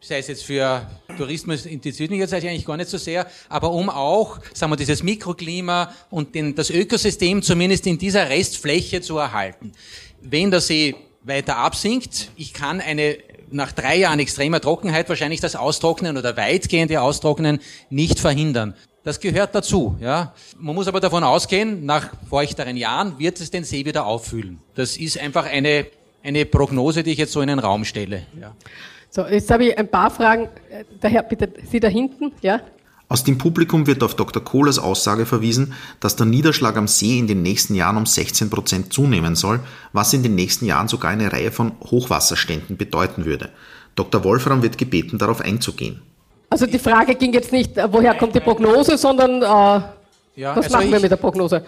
[0.00, 0.86] sei es jetzt für
[1.18, 5.02] Tourismus interessiert mich jetzt eigentlich gar nicht so sehr, aber um auch, sagen wir, dieses
[5.02, 9.72] Mikroklima und den, das Ökosystem zumindest in dieser Restfläche zu erhalten.
[10.22, 13.18] Wenn der See weiter absinkt, ich kann eine
[13.50, 17.60] nach drei Jahren extremer Trockenheit wahrscheinlich das Austrocknen oder weitgehende Austrocknen
[17.90, 18.74] nicht verhindern.
[19.02, 19.96] Das gehört dazu.
[20.00, 20.34] Ja.
[20.58, 24.60] Man muss aber davon ausgehen, nach feuchteren Jahren wird es den See wieder auffüllen.
[24.74, 25.86] Das ist einfach eine,
[26.22, 28.26] eine Prognose, die ich jetzt so in den Raum stelle.
[28.38, 28.54] Ja.
[29.08, 30.48] So, jetzt habe ich ein paar Fragen.
[31.00, 32.60] Daher bitte Sie da hinten, ja?
[33.08, 34.44] Aus dem Publikum wird auf Dr.
[34.44, 38.92] Kohlers Aussage verwiesen, dass der Niederschlag am See in den nächsten Jahren um 16 Prozent
[38.92, 39.58] zunehmen soll,
[39.92, 43.50] was in den nächsten Jahren sogar eine Reihe von Hochwasserständen bedeuten würde.
[43.96, 44.22] Dr.
[44.22, 46.02] Wolfram wird gebeten, darauf einzugehen.
[46.50, 49.46] Also die Frage ging jetzt nicht, äh, woher kommt die Prognose, sondern äh,
[50.40, 51.64] ja, was also machen wir mit der Prognose?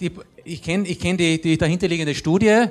[0.00, 0.10] Die,
[0.42, 2.64] ich kenne ich kenn die, die dahinterliegende Studie,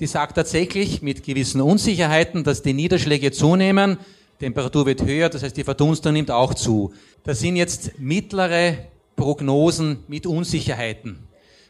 [0.00, 3.98] die sagt tatsächlich mit gewissen Unsicherheiten, dass die Niederschläge zunehmen,
[4.40, 6.92] Temperatur wird höher, das heißt die Verdunstung nimmt auch zu.
[7.22, 8.76] Das sind jetzt mittlere
[9.14, 11.20] Prognosen mit Unsicherheiten.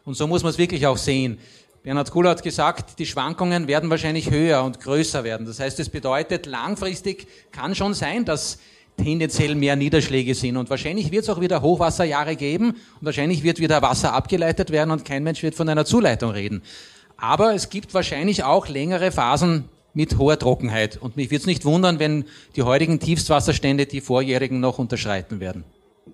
[0.06, 1.38] Und so muss man es wirklich auch sehen.
[1.82, 5.46] Bernhard Kuhl hat gesagt, die Schwankungen werden wahrscheinlich höher und größer werden.
[5.46, 8.58] Das heißt, es bedeutet, langfristig kann schon sein, dass
[8.96, 10.56] tendenziell mehr Niederschläge sind.
[10.56, 14.90] Und wahrscheinlich wird es auch wieder Hochwasserjahre geben und wahrscheinlich wird wieder Wasser abgeleitet werden
[14.90, 16.62] und kein Mensch wird von einer Zuleitung reden.
[17.16, 20.98] Aber es gibt wahrscheinlich auch längere Phasen mit hoher Trockenheit.
[20.98, 25.64] Und mich würde es nicht wundern, wenn die heutigen Tiefstwasserstände die vorjährigen noch unterschreiten werden.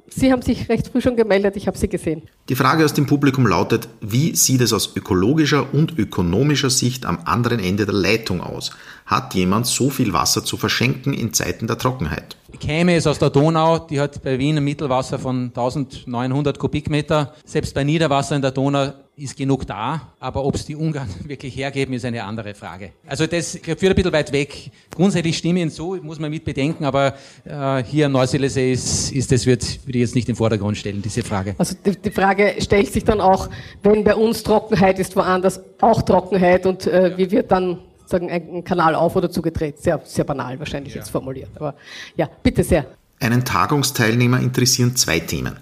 [0.08, 2.22] Sie haben sich recht früh schon gemeldet, ich habe Sie gesehen.
[2.48, 7.20] Die Frage aus dem Publikum lautet, wie sieht es aus ökologischer und ökonomischer Sicht am
[7.24, 8.72] anderen Ende der Leitung aus?
[9.06, 12.36] Hat jemand so viel Wasser zu verschenken in Zeiten der Trockenheit?
[12.60, 17.34] Käme es aus der Donau, die hat bei Wien ein Mittelwasser von 1900 Kubikmeter.
[17.44, 21.56] Selbst bei Niederwasser in der Donau ist genug da, aber ob es die Ungarn wirklich
[21.56, 22.90] hergeben, ist eine andere Frage.
[23.06, 24.70] Also das führt ein bisschen weit weg.
[24.94, 29.30] Grundsätzlich stimme ich zu, muss man mit bedenken, aber äh, hier am Neusiedlersee ist, ist
[29.30, 31.54] das wird, würde ich jetzt nicht in den Vordergrund stellen, diese Frage.
[31.58, 33.48] Also die, die, Frage stellt sich dann auch,
[33.82, 37.18] wenn bei uns Trockenheit ist, woanders auch Trockenheit und äh, ja.
[37.18, 39.80] wie wird dann sagen, ein Kanal auf oder zugedreht.
[39.80, 41.00] Sehr, sehr banal wahrscheinlich ja.
[41.00, 41.50] jetzt formuliert.
[41.54, 41.74] Aber
[42.16, 42.86] ja, bitte sehr.
[43.20, 45.56] Einen Tagungsteilnehmer interessieren zwei Themen.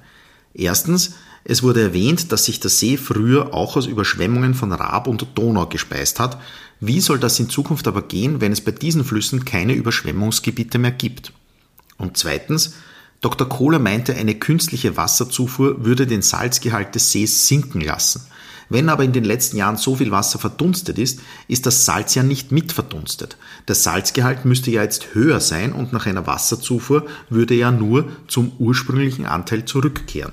[0.55, 5.26] Erstens, es wurde erwähnt, dass sich der See früher auch aus Überschwemmungen von Raab und
[5.35, 6.38] Donau gespeist hat.
[6.81, 10.90] Wie soll das in Zukunft aber gehen, wenn es bei diesen Flüssen keine Überschwemmungsgebiete mehr
[10.90, 11.33] gibt?
[11.98, 12.74] Und zweitens,
[13.20, 13.48] Dr.
[13.48, 18.22] Kohler meinte, eine künstliche Wasserzufuhr würde den Salzgehalt des Sees sinken lassen.
[18.70, 22.22] Wenn aber in den letzten Jahren so viel Wasser verdunstet ist, ist das Salz ja
[22.22, 23.37] nicht mit verdunstet.
[23.66, 28.53] Der Salzgehalt müsste ja jetzt höher sein und nach einer Wasserzufuhr würde er nur zum
[28.59, 30.33] ursprünglichen Anteil zurückkehren.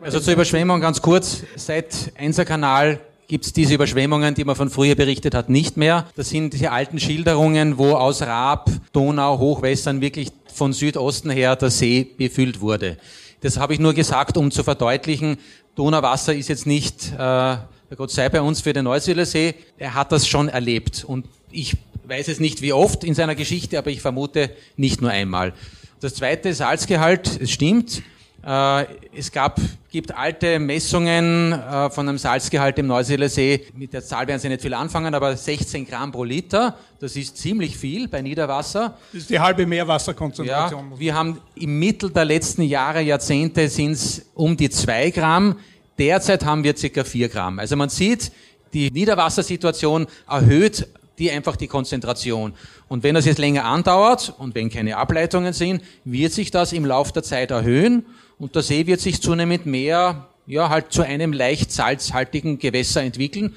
[0.00, 1.42] Also zur Überschwemmung ganz kurz.
[1.56, 6.06] Seit Einser-Kanal gibt es diese Überschwemmungen, die man von früher berichtet hat, nicht mehr.
[6.14, 11.70] Das sind diese alten Schilderungen, wo aus Raab, Donau, Hochwässern wirklich von Südosten her der
[11.70, 12.96] See befüllt wurde.
[13.40, 15.36] Das habe ich nur gesagt, um zu verdeutlichen,
[15.74, 17.56] Donauwasser ist jetzt nicht, äh,
[17.96, 21.04] Gott sei bei uns für den Neusiedlersee, er hat das schon erlebt.
[21.04, 25.10] Und ich weiß es nicht wie oft in seiner Geschichte, aber ich vermute nicht nur
[25.10, 25.52] einmal.
[26.00, 28.02] Das zweite Salzgehalt, es stimmt,
[28.42, 33.66] es gab, gibt alte Messungen äh, von einem Salzgehalt im Neusiedler See.
[33.74, 37.36] Mit der Zahl werden Sie nicht viel anfangen, aber 16 Gramm pro Liter, das ist
[37.36, 38.96] ziemlich viel bei Niederwasser.
[39.12, 40.90] Das ist die halbe Meerwasserkonzentration.
[40.92, 45.56] Ja, wir haben im Mittel der letzten Jahre, Jahrzehnte sind es um die 2 Gramm.
[45.98, 47.58] Derzeit haben wir circa 4 Gramm.
[47.58, 48.30] Also man sieht,
[48.72, 50.86] die Niederwassersituation erhöht
[51.18, 52.54] die einfach die Konzentration.
[52.86, 56.84] Und wenn das jetzt länger andauert und wenn keine Ableitungen sind, wird sich das im
[56.84, 58.06] Laufe der Zeit erhöhen
[58.38, 63.54] und der See wird sich zunehmend mehr, ja, halt zu einem leicht salzhaltigen Gewässer entwickeln,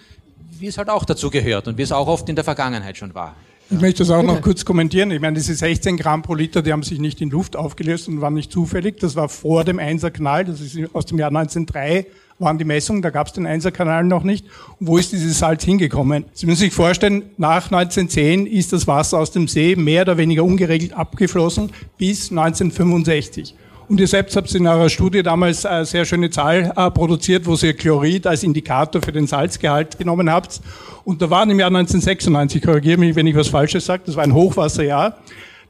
[0.59, 3.13] wie es halt auch dazu gehört und wie es auch oft in der Vergangenheit schon
[3.15, 3.35] war.
[3.69, 5.11] Ich möchte das auch noch kurz kommentieren.
[5.11, 8.19] Ich meine, diese 16 Gramm pro Liter, die haben sich nicht in Luft aufgelöst und
[8.19, 8.99] waren nicht zufällig.
[8.99, 12.05] Das war vor dem Einserkanal, das ist aus dem Jahr 1903
[12.41, 14.45] waren die Messungen, da gab es den Einserkanal noch nicht.
[14.79, 16.25] Und wo ist dieses Salz hingekommen?
[16.33, 20.43] Sie müssen sich vorstellen, nach 1910 ist das Wasser aus dem See mehr oder weniger
[20.43, 23.55] ungeregelt abgeflossen bis 1965.
[23.91, 27.55] Und ihr selbst habt in eurer Studie damals eine sehr schöne Zahl äh, produziert, wo
[27.55, 30.61] ihr Chlorid als Indikator für den Salzgehalt genommen habt.
[31.03, 34.23] Und da waren im Jahr 1996, korrigiere mich, wenn ich was Falsches sage, das war
[34.23, 35.17] ein Hochwasserjahr,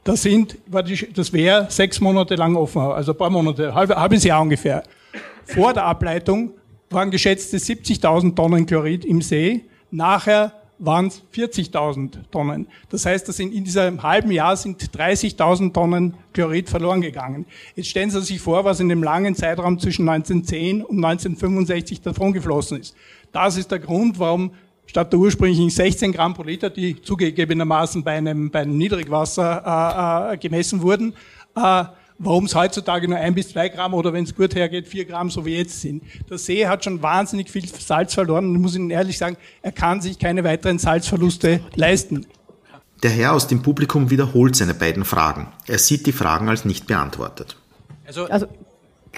[0.04, 0.56] da sind,
[1.16, 4.84] das wäre sechs Monate lang offen, also ein paar Monate, halb, halbes Jahr ungefähr.
[5.44, 6.52] Vor der Ableitung
[6.90, 9.64] waren geschätzte 70.000 Tonnen Chlorid im See.
[9.90, 10.52] Nachher
[10.84, 12.66] waren es 40.000 Tonnen.
[12.90, 17.46] Das heißt, dass in, in diesem halben Jahr sind 30.000 Tonnen Chlorid verloren gegangen.
[17.76, 22.32] Jetzt stellen Sie sich vor, was in dem langen Zeitraum zwischen 1910 und 1965 davon
[22.32, 22.96] geflossen ist.
[23.30, 24.50] Das ist der Grund, warum
[24.86, 30.34] statt der ursprünglichen 16 Gramm pro Liter, die zugegebenermaßen bei einem, bei einem Niedrigwasser äh,
[30.34, 31.14] äh, gemessen wurden,
[31.54, 31.84] äh,
[32.22, 35.30] warum es heutzutage nur ein bis zwei Gramm oder wenn es gut hergeht, vier Gramm,
[35.30, 36.02] so wie jetzt sind.
[36.30, 39.72] Der See hat schon wahnsinnig viel Salz verloren und ich muss Ihnen ehrlich sagen, er
[39.72, 42.26] kann sich keine weiteren Salzverluste leisten.
[43.02, 45.48] Der Herr aus dem Publikum wiederholt seine beiden Fragen.
[45.66, 47.56] Er sieht die Fragen als nicht beantwortet.
[48.06, 48.46] Also, also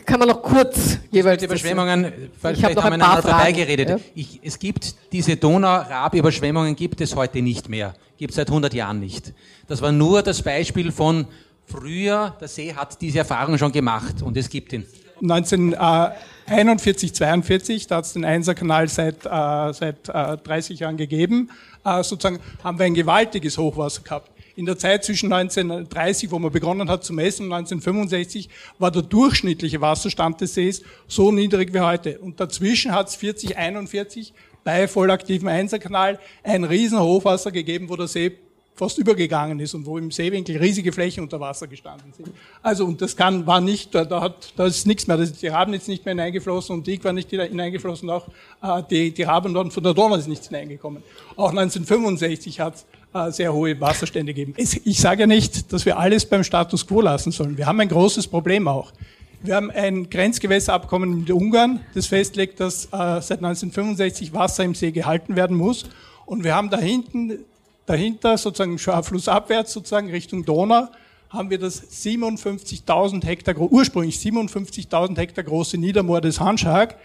[0.06, 1.40] kann man noch kurz jeweils.
[1.40, 2.12] Die Überschwemmungen,
[2.52, 3.88] ich habe noch ein paar vorbeigeredet.
[3.88, 3.98] Ja?
[4.14, 7.94] Ich, es gibt diese Donau-Rab-Überschwemmungen gibt es heute nicht mehr.
[8.16, 9.34] Gibt es seit 100 Jahren nicht.
[9.68, 11.26] Das war nur das Beispiel von
[11.66, 14.86] früher, der See hat diese Erfahrung schon gemacht und es gibt ihn.
[15.22, 21.50] 1941, 42, da hat es den Einserkanal seit, äh, seit äh, 30 Jahren gegeben,
[21.84, 24.30] äh, sozusagen haben wir ein gewaltiges Hochwasser gehabt.
[24.56, 28.48] In der Zeit zwischen 1930, wo man begonnen hat zu messen, und 1965
[28.78, 32.18] war der durchschnittliche Wasserstand des Sees so niedrig wie heute.
[32.18, 38.36] Und dazwischen hat es 40, 41 bei vollaktivem Einserkanal ein Riesenhochwasser gegeben, wo der See
[38.74, 42.30] fast übergegangen ist und wo im Seewinkel riesige Flächen unter Wasser gestanden sind.
[42.62, 45.74] Also, und das kann, war nicht, da, da hat, da ist nichts mehr, die Raben
[45.74, 48.26] ist nicht mehr hineingeflossen und die war nicht hineingeflossen, auch
[48.62, 51.02] äh, die, die Raben von der Donau ist nichts hineingekommen.
[51.36, 54.54] Auch 1965 hat es äh, sehr hohe Wasserstände gegeben.
[54.56, 57.56] Ich sage ja nicht, dass wir alles beim Status quo lassen sollen.
[57.56, 58.92] Wir haben ein großes Problem auch.
[59.40, 64.90] Wir haben ein Grenzgewässerabkommen mit Ungarn, das festlegt, dass äh, seit 1965 Wasser im See
[64.90, 65.84] gehalten werden muss.
[66.26, 67.44] Und wir haben da hinten
[67.86, 70.88] Dahinter, sozusagen flussabwärts, sozusagen Richtung Donau,
[71.28, 76.96] haben wir das 57.000 Hektar, ursprünglich 57.000 Hektar große Niedermoor des Hanschag,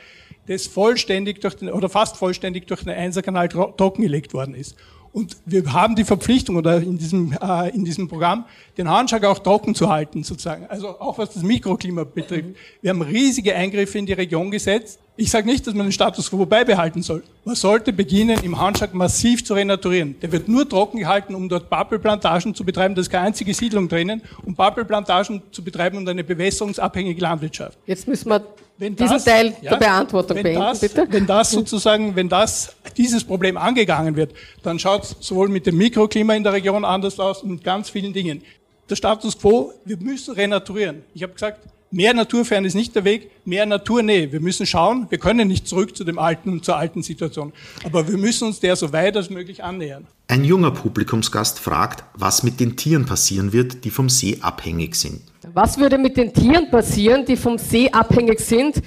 [0.48, 4.76] das vollständig durch den, oder fast vollständig durch den Einserkanal trockengelegt worden ist.
[5.20, 8.46] Und wir haben die Verpflichtung oder in diesem, äh, in diesem Programm,
[8.78, 10.66] den Handschlag auch trocken zu halten, sozusagen.
[10.70, 12.56] Also auch was das Mikroklima betrifft.
[12.82, 14.98] Wir haben riesige Eingriffe in die Region gesetzt.
[15.18, 17.22] Ich sage nicht, dass man den Status quo beibehalten soll.
[17.44, 20.16] Man sollte beginnen, im Handschlag massiv zu renaturieren.
[20.22, 22.96] Der wird nur trocken gehalten, um dort Pappelplantagen zu betreiben.
[22.96, 27.78] Da ist keine einzige Siedlung drinnen, um Pappelplantagen zu betreiben und eine bewässerungsabhängige Landwirtschaft.
[27.86, 28.42] Jetzt müssen wir
[28.80, 31.06] wenn diesen das, Teil ja, der Beantwortung wenn beenden, das, bitte.
[31.10, 35.78] Wenn das sozusagen, wenn das, dieses Problem angegangen wird, dann schaut es sowohl mit dem
[35.78, 38.42] Mikroklima in der Region anders aus und mit ganz vielen Dingen.
[38.90, 41.04] Der Status quo, wir müssen renaturieren.
[41.14, 41.60] Ich habe gesagt,
[41.92, 44.32] mehr Naturfern ist nicht der Weg, mehr Naturnähe.
[44.32, 47.54] Wir müssen schauen, wir können nicht zurück zu dem alten und zur alten Situation.
[47.84, 50.08] Aber wir müssen uns der so weit als möglich annähern.
[50.28, 55.22] Ein junger Publikumsgast fragt, was mit den Tieren passieren wird, die vom See abhängig sind.
[55.54, 58.82] Was würde mit den Tieren passieren, die vom See abhängig sind?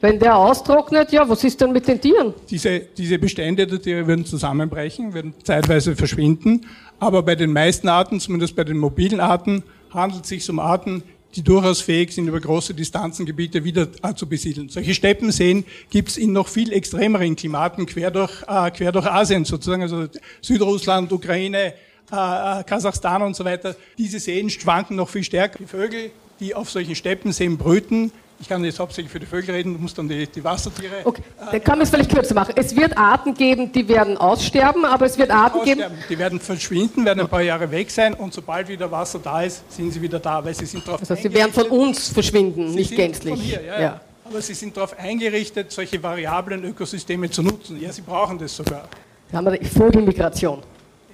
[0.00, 2.32] Wenn der austrocknet, ja, was ist dann mit den Tieren?
[2.48, 6.66] Diese, diese Bestände der Tiere würden zusammenbrechen, würden zeitweise verschwinden.
[7.00, 11.02] Aber bei den meisten Arten, zumindest bei den mobilen Arten, handelt es sich um Arten,
[11.34, 14.68] die durchaus fähig sind, über große Distanzen Gebiete wieder äh, zu besiedeln.
[14.68, 19.44] Solche Steppenseen gibt es in noch viel extremeren Klimaten quer durch, äh, quer durch Asien
[19.44, 20.06] sozusagen, also
[20.40, 21.74] Südrussland, Ukraine,
[22.10, 25.58] äh, äh, Kasachstan und so weiter, diese Seen schwanken noch viel stärker.
[25.58, 26.10] Die Vögel,
[26.40, 28.10] die auf solchen Steppenseen brüten,
[28.40, 31.00] Ich kann jetzt hauptsächlich für die Vögel reden, du musst dann die, die Wassertiere.
[31.04, 32.52] Okay, dann kann man es vielleicht kürzer machen.
[32.54, 35.82] Es wird Arten geben, die werden aussterben, aber es wird Arten geben.
[36.08, 39.70] Die werden verschwinden, werden ein paar Jahre weg sein und sobald wieder Wasser da ist,
[39.72, 42.76] sind sie wieder da, weil sie sind darauf Also sie werden von uns verschwinden, sie
[42.76, 43.34] nicht gänzlich.
[43.34, 43.80] Von hier, ja, ja.
[43.80, 44.00] ja.
[44.24, 47.80] Aber sie sind darauf eingerichtet, solche variablen Ökosysteme zu nutzen.
[47.80, 48.88] Ja, sie brauchen das sogar.
[49.32, 50.62] Da haben wir die Vogelmigration.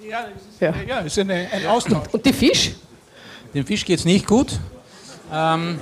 [0.07, 0.75] Ja, das ist, ja.
[0.87, 2.09] ja, ist eine, ein Austausch.
[2.13, 2.73] Und die Fisch?
[3.55, 4.59] Dem Fisch geht es nicht gut.
[5.33, 5.79] Ähm,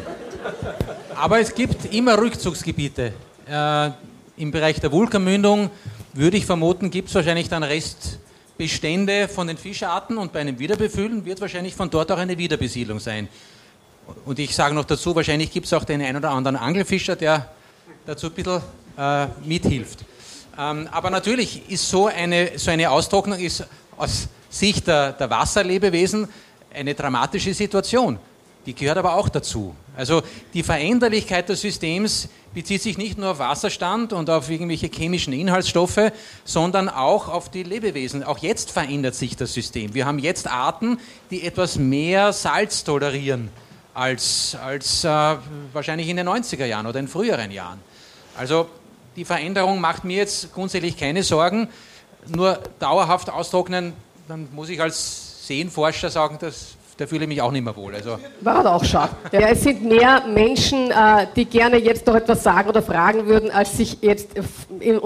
[1.17, 3.13] aber es gibt immer Rückzugsgebiete.
[3.49, 3.91] Äh,
[4.37, 5.71] Im Bereich der Vulkanmündung
[6.15, 11.25] würde ich vermuten, gibt es wahrscheinlich dann Restbestände von den Fischarten und bei einem Wiederbefüllen
[11.25, 13.29] wird wahrscheinlich von dort auch eine Wiederbesiedlung sein.
[14.25, 17.49] Und ich sage noch dazu, wahrscheinlich gibt es auch den einen oder anderen Angelfischer, der
[18.07, 18.61] dazu ein bisschen
[18.99, 20.05] äh, mithilft.
[20.59, 23.65] Ähm, aber natürlich ist so eine, so eine Austrocknung ist
[23.97, 26.29] aus Sicht der, der Wasserlebewesen
[26.75, 28.19] eine dramatische Situation.
[28.67, 29.75] Die gehört aber auch dazu.
[29.97, 30.22] Also
[30.55, 36.12] die Veränderlichkeit des Systems bezieht sich nicht nur auf Wasserstand und auf irgendwelche chemischen Inhaltsstoffe,
[36.45, 38.22] sondern auch auf die Lebewesen.
[38.24, 39.95] Auch jetzt verändert sich das System.
[39.95, 40.99] Wir haben jetzt Arten,
[41.30, 43.51] die etwas mehr Salz tolerieren
[43.95, 45.36] als, als äh,
[45.72, 47.78] wahrscheinlich in den 90er Jahren oder in früheren Jahren.
[48.36, 48.68] Also
[49.16, 51.68] die Veränderung macht mir jetzt grundsätzlich keine Sorgen.
[52.28, 53.93] Nur dauerhaft austrocknen,
[54.28, 57.95] dann muss ich als Seenforscher sagen, das da fühle ich mich auch nicht mehr wohl.
[57.95, 59.09] Also War auch schon.
[59.32, 63.51] Ja, es sind mehr Menschen, äh, die gerne jetzt noch etwas sagen oder fragen würden,
[63.51, 64.30] als sich jetzt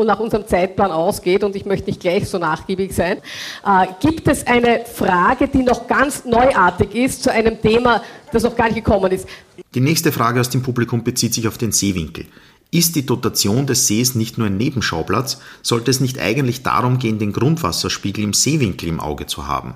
[0.05, 1.45] nach unserem Zeitplan ausgeht.
[1.45, 3.19] Und ich möchte nicht gleich so nachgiebig sein.
[3.65, 8.57] Äh, gibt es eine Frage, die noch ganz neuartig ist zu einem Thema, das noch
[8.57, 9.27] gar nicht gekommen ist?
[9.75, 12.27] Die nächste Frage aus dem Publikum bezieht sich auf den Seewinkel.
[12.73, 17.19] Ist die Dotation des Sees nicht nur ein Nebenschauplatz, sollte es nicht eigentlich darum gehen,
[17.19, 19.75] den Grundwasserspiegel im Seewinkel im Auge zu haben?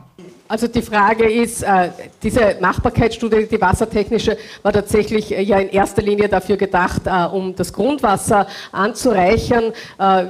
[0.51, 1.91] Also die Frage ist, äh,
[2.21, 7.55] diese Machbarkeitsstudie, die wassertechnische, war tatsächlich äh, ja in erster Linie dafür gedacht, äh, um
[7.55, 9.73] das Grundwasser anzureichern.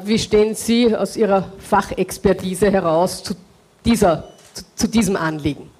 [0.04, 3.34] Wie stehen Sie aus Ihrer Fachexpertise heraus zu,
[3.82, 5.70] dieser, zu, zu diesem Anliegen?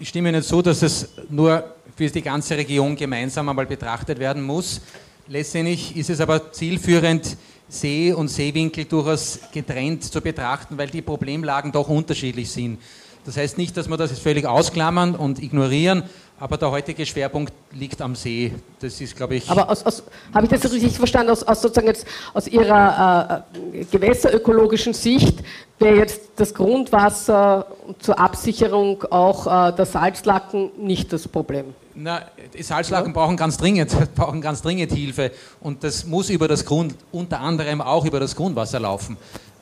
[0.00, 1.62] Ich stimme Ihnen zu, dass es nur
[1.96, 4.80] für die ganze Region gemeinsam einmal betrachtet werden muss.
[5.28, 7.36] Letztendlich ist es aber zielführend,
[7.68, 12.78] See und Seewinkel durchaus getrennt zu betrachten, weil die Problemlagen doch unterschiedlich sind.
[13.26, 16.04] Das heißt nicht, dass wir das jetzt völlig ausklammern und ignorieren,
[16.38, 18.52] aber der heutige Schwerpunkt liegt am See.
[18.78, 19.50] Das ist, glaube ich.
[19.50, 25.42] Aber habe ich das richtig verstanden, aus, aus, sozusagen jetzt aus Ihrer äh, gewässerökologischen Sicht
[25.80, 27.66] wäre jetzt das Grundwasser
[27.98, 31.74] zur Absicherung auch äh, der Salzlacken nicht das Problem?
[31.96, 32.20] Na,
[32.56, 33.12] die Salzlaken ja.
[33.12, 37.80] brauchen ganz dringend, brauchen ganz dringend Hilfe und das muss über das Grund, unter anderem
[37.80, 39.16] auch über das Grundwasser laufen.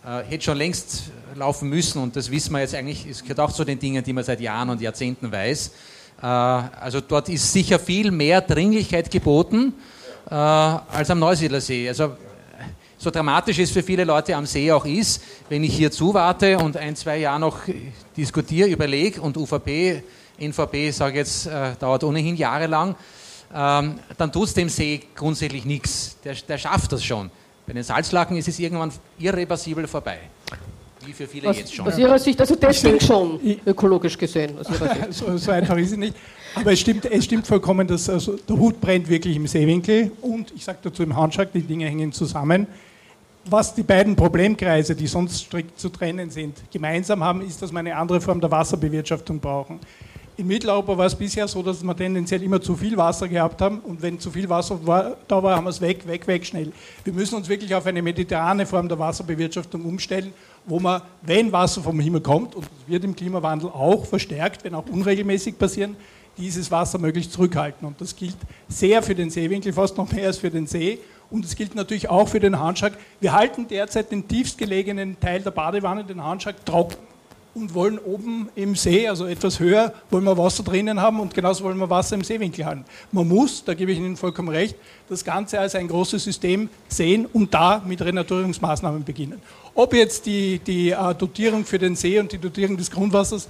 [0.04, 1.04] Äh, hätte schon längst
[1.36, 4.12] laufen müssen und das wissen wir jetzt eigentlich, es gehört auch zu den Dingen, die
[4.12, 5.72] man seit Jahren und Jahrzehnten weiß.
[6.22, 9.74] Äh, also dort ist sicher viel mehr Dringlichkeit geboten
[10.30, 11.88] äh, als am Neusiedlersee.
[11.88, 12.16] Also
[12.98, 16.76] so dramatisch es für viele Leute am See auch ist, wenn ich hier zuwarte und
[16.76, 17.58] ein, zwei Jahre noch
[18.16, 20.02] diskutiere, überlege und UVP,
[20.38, 22.94] NVP, sage jetzt, äh, dauert ohnehin jahrelang,
[23.54, 26.16] ähm, dann tut es dem See grundsätzlich nichts.
[26.24, 27.30] Der, der schafft das schon.
[27.66, 30.18] Bei den Salzlaken ist es irgendwann irreversibel vorbei
[31.06, 31.86] wie für viele aus, jetzt schon.
[31.86, 34.52] Aus Ihrer Sicht, also das stimmt schon, ökologisch gesehen.
[35.10, 36.14] so, so, einfach ist es nicht.
[36.54, 40.52] Aber es stimmt, es stimmt vollkommen, dass also der Hut brennt wirklich im Seewinkel und
[40.54, 42.66] ich sage dazu im Handschlag, die Dinge hängen zusammen.
[43.46, 47.78] Was die beiden Problemkreise, die sonst strikt zu trennen sind, gemeinsam haben, ist, dass wir
[47.78, 49.80] eine andere Form der Wasserbewirtschaftung brauchen.
[50.36, 53.78] In Mitteleuropa war es bisher so, dass wir tendenziell immer zu viel Wasser gehabt haben
[53.80, 56.72] und wenn zu viel Wasser war, da war, haben wir es weg, weg, weg, schnell.
[57.04, 60.32] Wir müssen uns wirklich auf eine mediterrane Form der Wasserbewirtschaftung umstellen,
[60.66, 64.74] wo man, wenn Wasser vom Himmel kommt, und das wird im Klimawandel auch verstärkt, wenn
[64.74, 65.96] auch unregelmäßig passieren,
[66.36, 67.86] dieses Wasser möglichst zurückhalten.
[67.86, 68.36] Und das gilt
[68.68, 70.98] sehr für den Seewinkel, fast noch mehr als für den See.
[71.30, 72.94] Und es gilt natürlich auch für den Handschlag.
[73.20, 77.13] Wir halten derzeit den tiefstgelegenen Teil der Badewanne, den Handschlag, trocken
[77.54, 81.64] und wollen oben im See, also etwas höher, wollen wir Wasser drinnen haben und genauso
[81.64, 82.84] wollen wir Wasser im Seewinkel haben.
[83.12, 84.76] Man muss, da gebe ich Ihnen vollkommen recht,
[85.08, 89.40] das Ganze als ein großes System sehen und da mit Renaturierungsmaßnahmen beginnen.
[89.74, 93.48] Ob jetzt die, die uh, Dotierung für den See und die Dotierung des Grundwassers,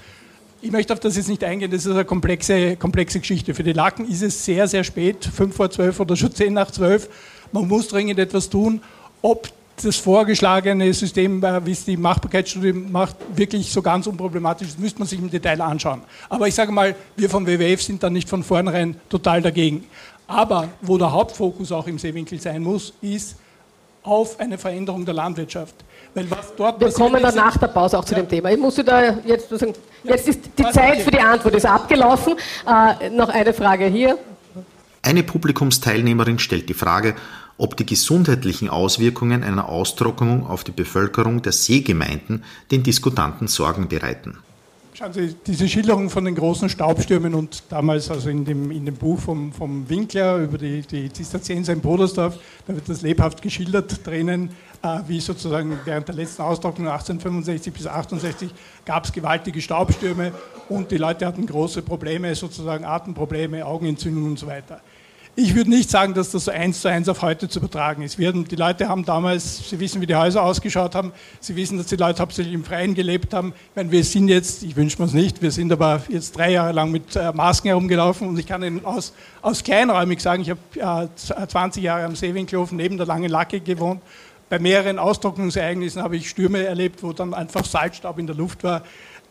[0.61, 3.55] ich möchte auf das jetzt nicht eingehen, das ist eine komplexe, komplexe Geschichte.
[3.55, 6.71] Für die Laken ist es sehr, sehr spät, 5 vor 12 oder schon 10 nach
[6.71, 7.09] 12.
[7.53, 8.81] Man muss dringend etwas tun.
[9.21, 9.49] Ob
[9.83, 15.09] das vorgeschlagene System, wie es die Machbarkeitsstudie macht, wirklich so ganz unproblematisch ist, müsste man
[15.09, 16.03] sich im Detail anschauen.
[16.29, 19.85] Aber ich sage mal, wir vom WWF sind da nicht von vornherein total dagegen.
[20.27, 23.37] Aber wo der Hauptfokus auch im Seewinkel sein muss, ist
[24.03, 25.75] auf eine Veränderung der Landwirtschaft.
[26.15, 28.21] Weil was dort Wir kommen dann nach der Pause auch zu ja.
[28.21, 28.51] dem Thema.
[28.51, 32.35] Ich muss da jetzt sagen, jetzt ist die Zeit für die Antwort ist abgelaufen.
[32.67, 34.19] Äh, noch eine Frage hier.
[35.03, 37.15] Eine Publikumsteilnehmerin stellt die Frage,
[37.59, 44.39] ob die gesundheitlichen Auswirkungen einer Austrocknung auf die Bevölkerung der Seegemeinden den Diskutanten Sorgen bereiten.
[44.97, 48.95] Schauen Sie, diese Schilderung von den großen Staubstürmen und damals also in dem, in dem
[48.95, 54.07] Buch vom, vom Winkler über die, die Zisterzienser in Brodersdorf, da wird das lebhaft geschildert
[54.07, 54.51] drinnen,
[54.85, 58.51] äh, wie sozusagen während der letzten Austrocknung 1865 bis 1868
[58.85, 60.31] gab es gewaltige Staubstürme
[60.69, 64.81] und die Leute hatten große Probleme, sozusagen Atemprobleme, Augenentzündungen und so weiter.
[65.37, 68.21] Ich würde nicht sagen, dass das so eins zu eins auf heute zu übertragen ist.
[68.21, 71.89] Wir, die Leute haben damals, sie wissen, wie die Häuser ausgeschaut haben, sie wissen, dass
[71.89, 73.53] die Leute hauptsächlich im Freien gelebt haben.
[73.71, 76.53] Ich meine, wir sind jetzt, ich wünsche mir es nicht, wir sind aber jetzt drei
[76.53, 79.13] Jahre lang mit äh, Masken herumgelaufen und ich kann Ihnen aus,
[79.43, 84.03] aus kleinräumig sagen, ich habe äh, 20 Jahre am Seewinkelhofen neben der Langen Lacke gewohnt.
[84.49, 88.83] Bei mehreren Austrocknungsereignissen habe ich Stürme erlebt, wo dann einfach Salzstaub in der Luft war.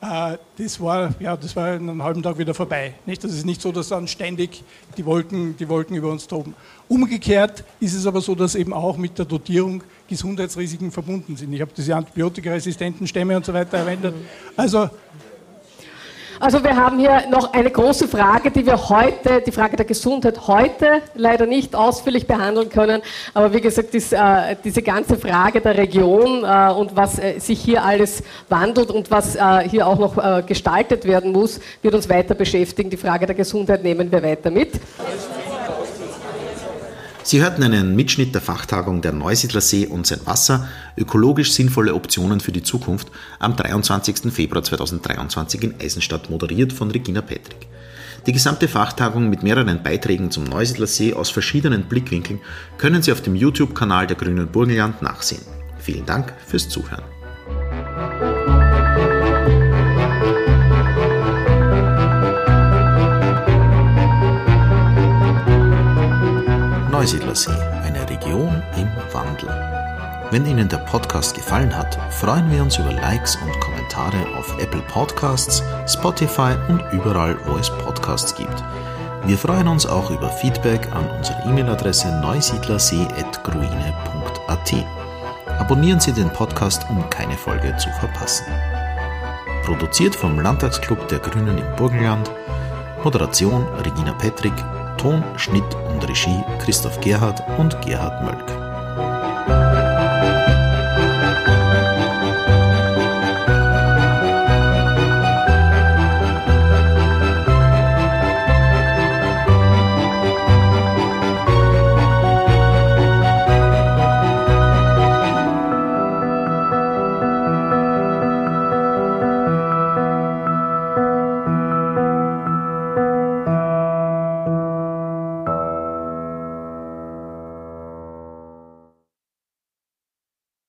[0.03, 2.93] Äh, das war, ja, das war in einem halben Tag wieder vorbei.
[3.05, 3.23] Nicht?
[3.23, 4.63] Das ist nicht so, dass dann ständig
[4.97, 6.55] die Wolken, die Wolken über uns toben.
[6.89, 11.53] Umgekehrt ist es aber so, dass eben auch mit der Dotierung Gesundheitsrisiken verbunden sind.
[11.53, 14.13] Ich habe diese antibiotikaresistenten Stämme und so weiter erwähnt.
[14.57, 14.89] Also
[16.43, 20.45] also wir haben hier noch eine große Frage, die wir heute, die Frage der Gesundheit
[20.45, 23.01] heute leider nicht ausführlich behandeln können.
[23.33, 27.61] Aber wie gesagt, dies, äh, diese ganze Frage der Region äh, und was äh, sich
[27.61, 32.09] hier alles wandelt und was äh, hier auch noch äh, gestaltet werden muss, wird uns
[32.09, 32.89] weiter beschäftigen.
[32.89, 34.73] Die Frage der Gesundheit nehmen wir weiter mit.
[37.25, 40.67] Sie hörten einen Mitschnitt der Fachtagung der Neusiedler See und sein Wasser,
[40.97, 43.09] ökologisch sinnvolle Optionen für die Zukunft,
[43.39, 44.31] am 23.
[44.31, 47.67] Februar 2023 in Eisenstadt, moderiert von Regina Petrik.
[48.25, 52.41] Die gesamte Fachtagung mit mehreren Beiträgen zum Neusiedler See aus verschiedenen Blickwinkeln
[52.77, 55.43] können Sie auf dem YouTube-Kanal der Grünen Burgenland nachsehen.
[55.79, 57.22] Vielen Dank fürs Zuhören.
[67.03, 67.51] Neusiedlersee,
[67.83, 69.49] eine Region im Wandel.
[70.31, 74.81] Wenn Ihnen der Podcast gefallen hat, freuen wir uns über Likes und Kommentare auf Apple
[74.83, 78.63] Podcasts, Spotify und überall, wo es Podcasts gibt.
[79.25, 84.73] Wir freuen uns auch über Feedback an unsere E-Mail-Adresse neusiedlersee.gruine.at.
[85.59, 88.45] Abonnieren Sie den Podcast, um keine Folge zu verpassen.
[89.65, 92.31] Produziert vom Landtagsclub der Grünen im Burgenland.
[93.03, 94.53] Moderation Regina Petrik.
[95.03, 98.62] Ton, Schnitt und Regie Christoph Gerhard und Gerhard Mölk.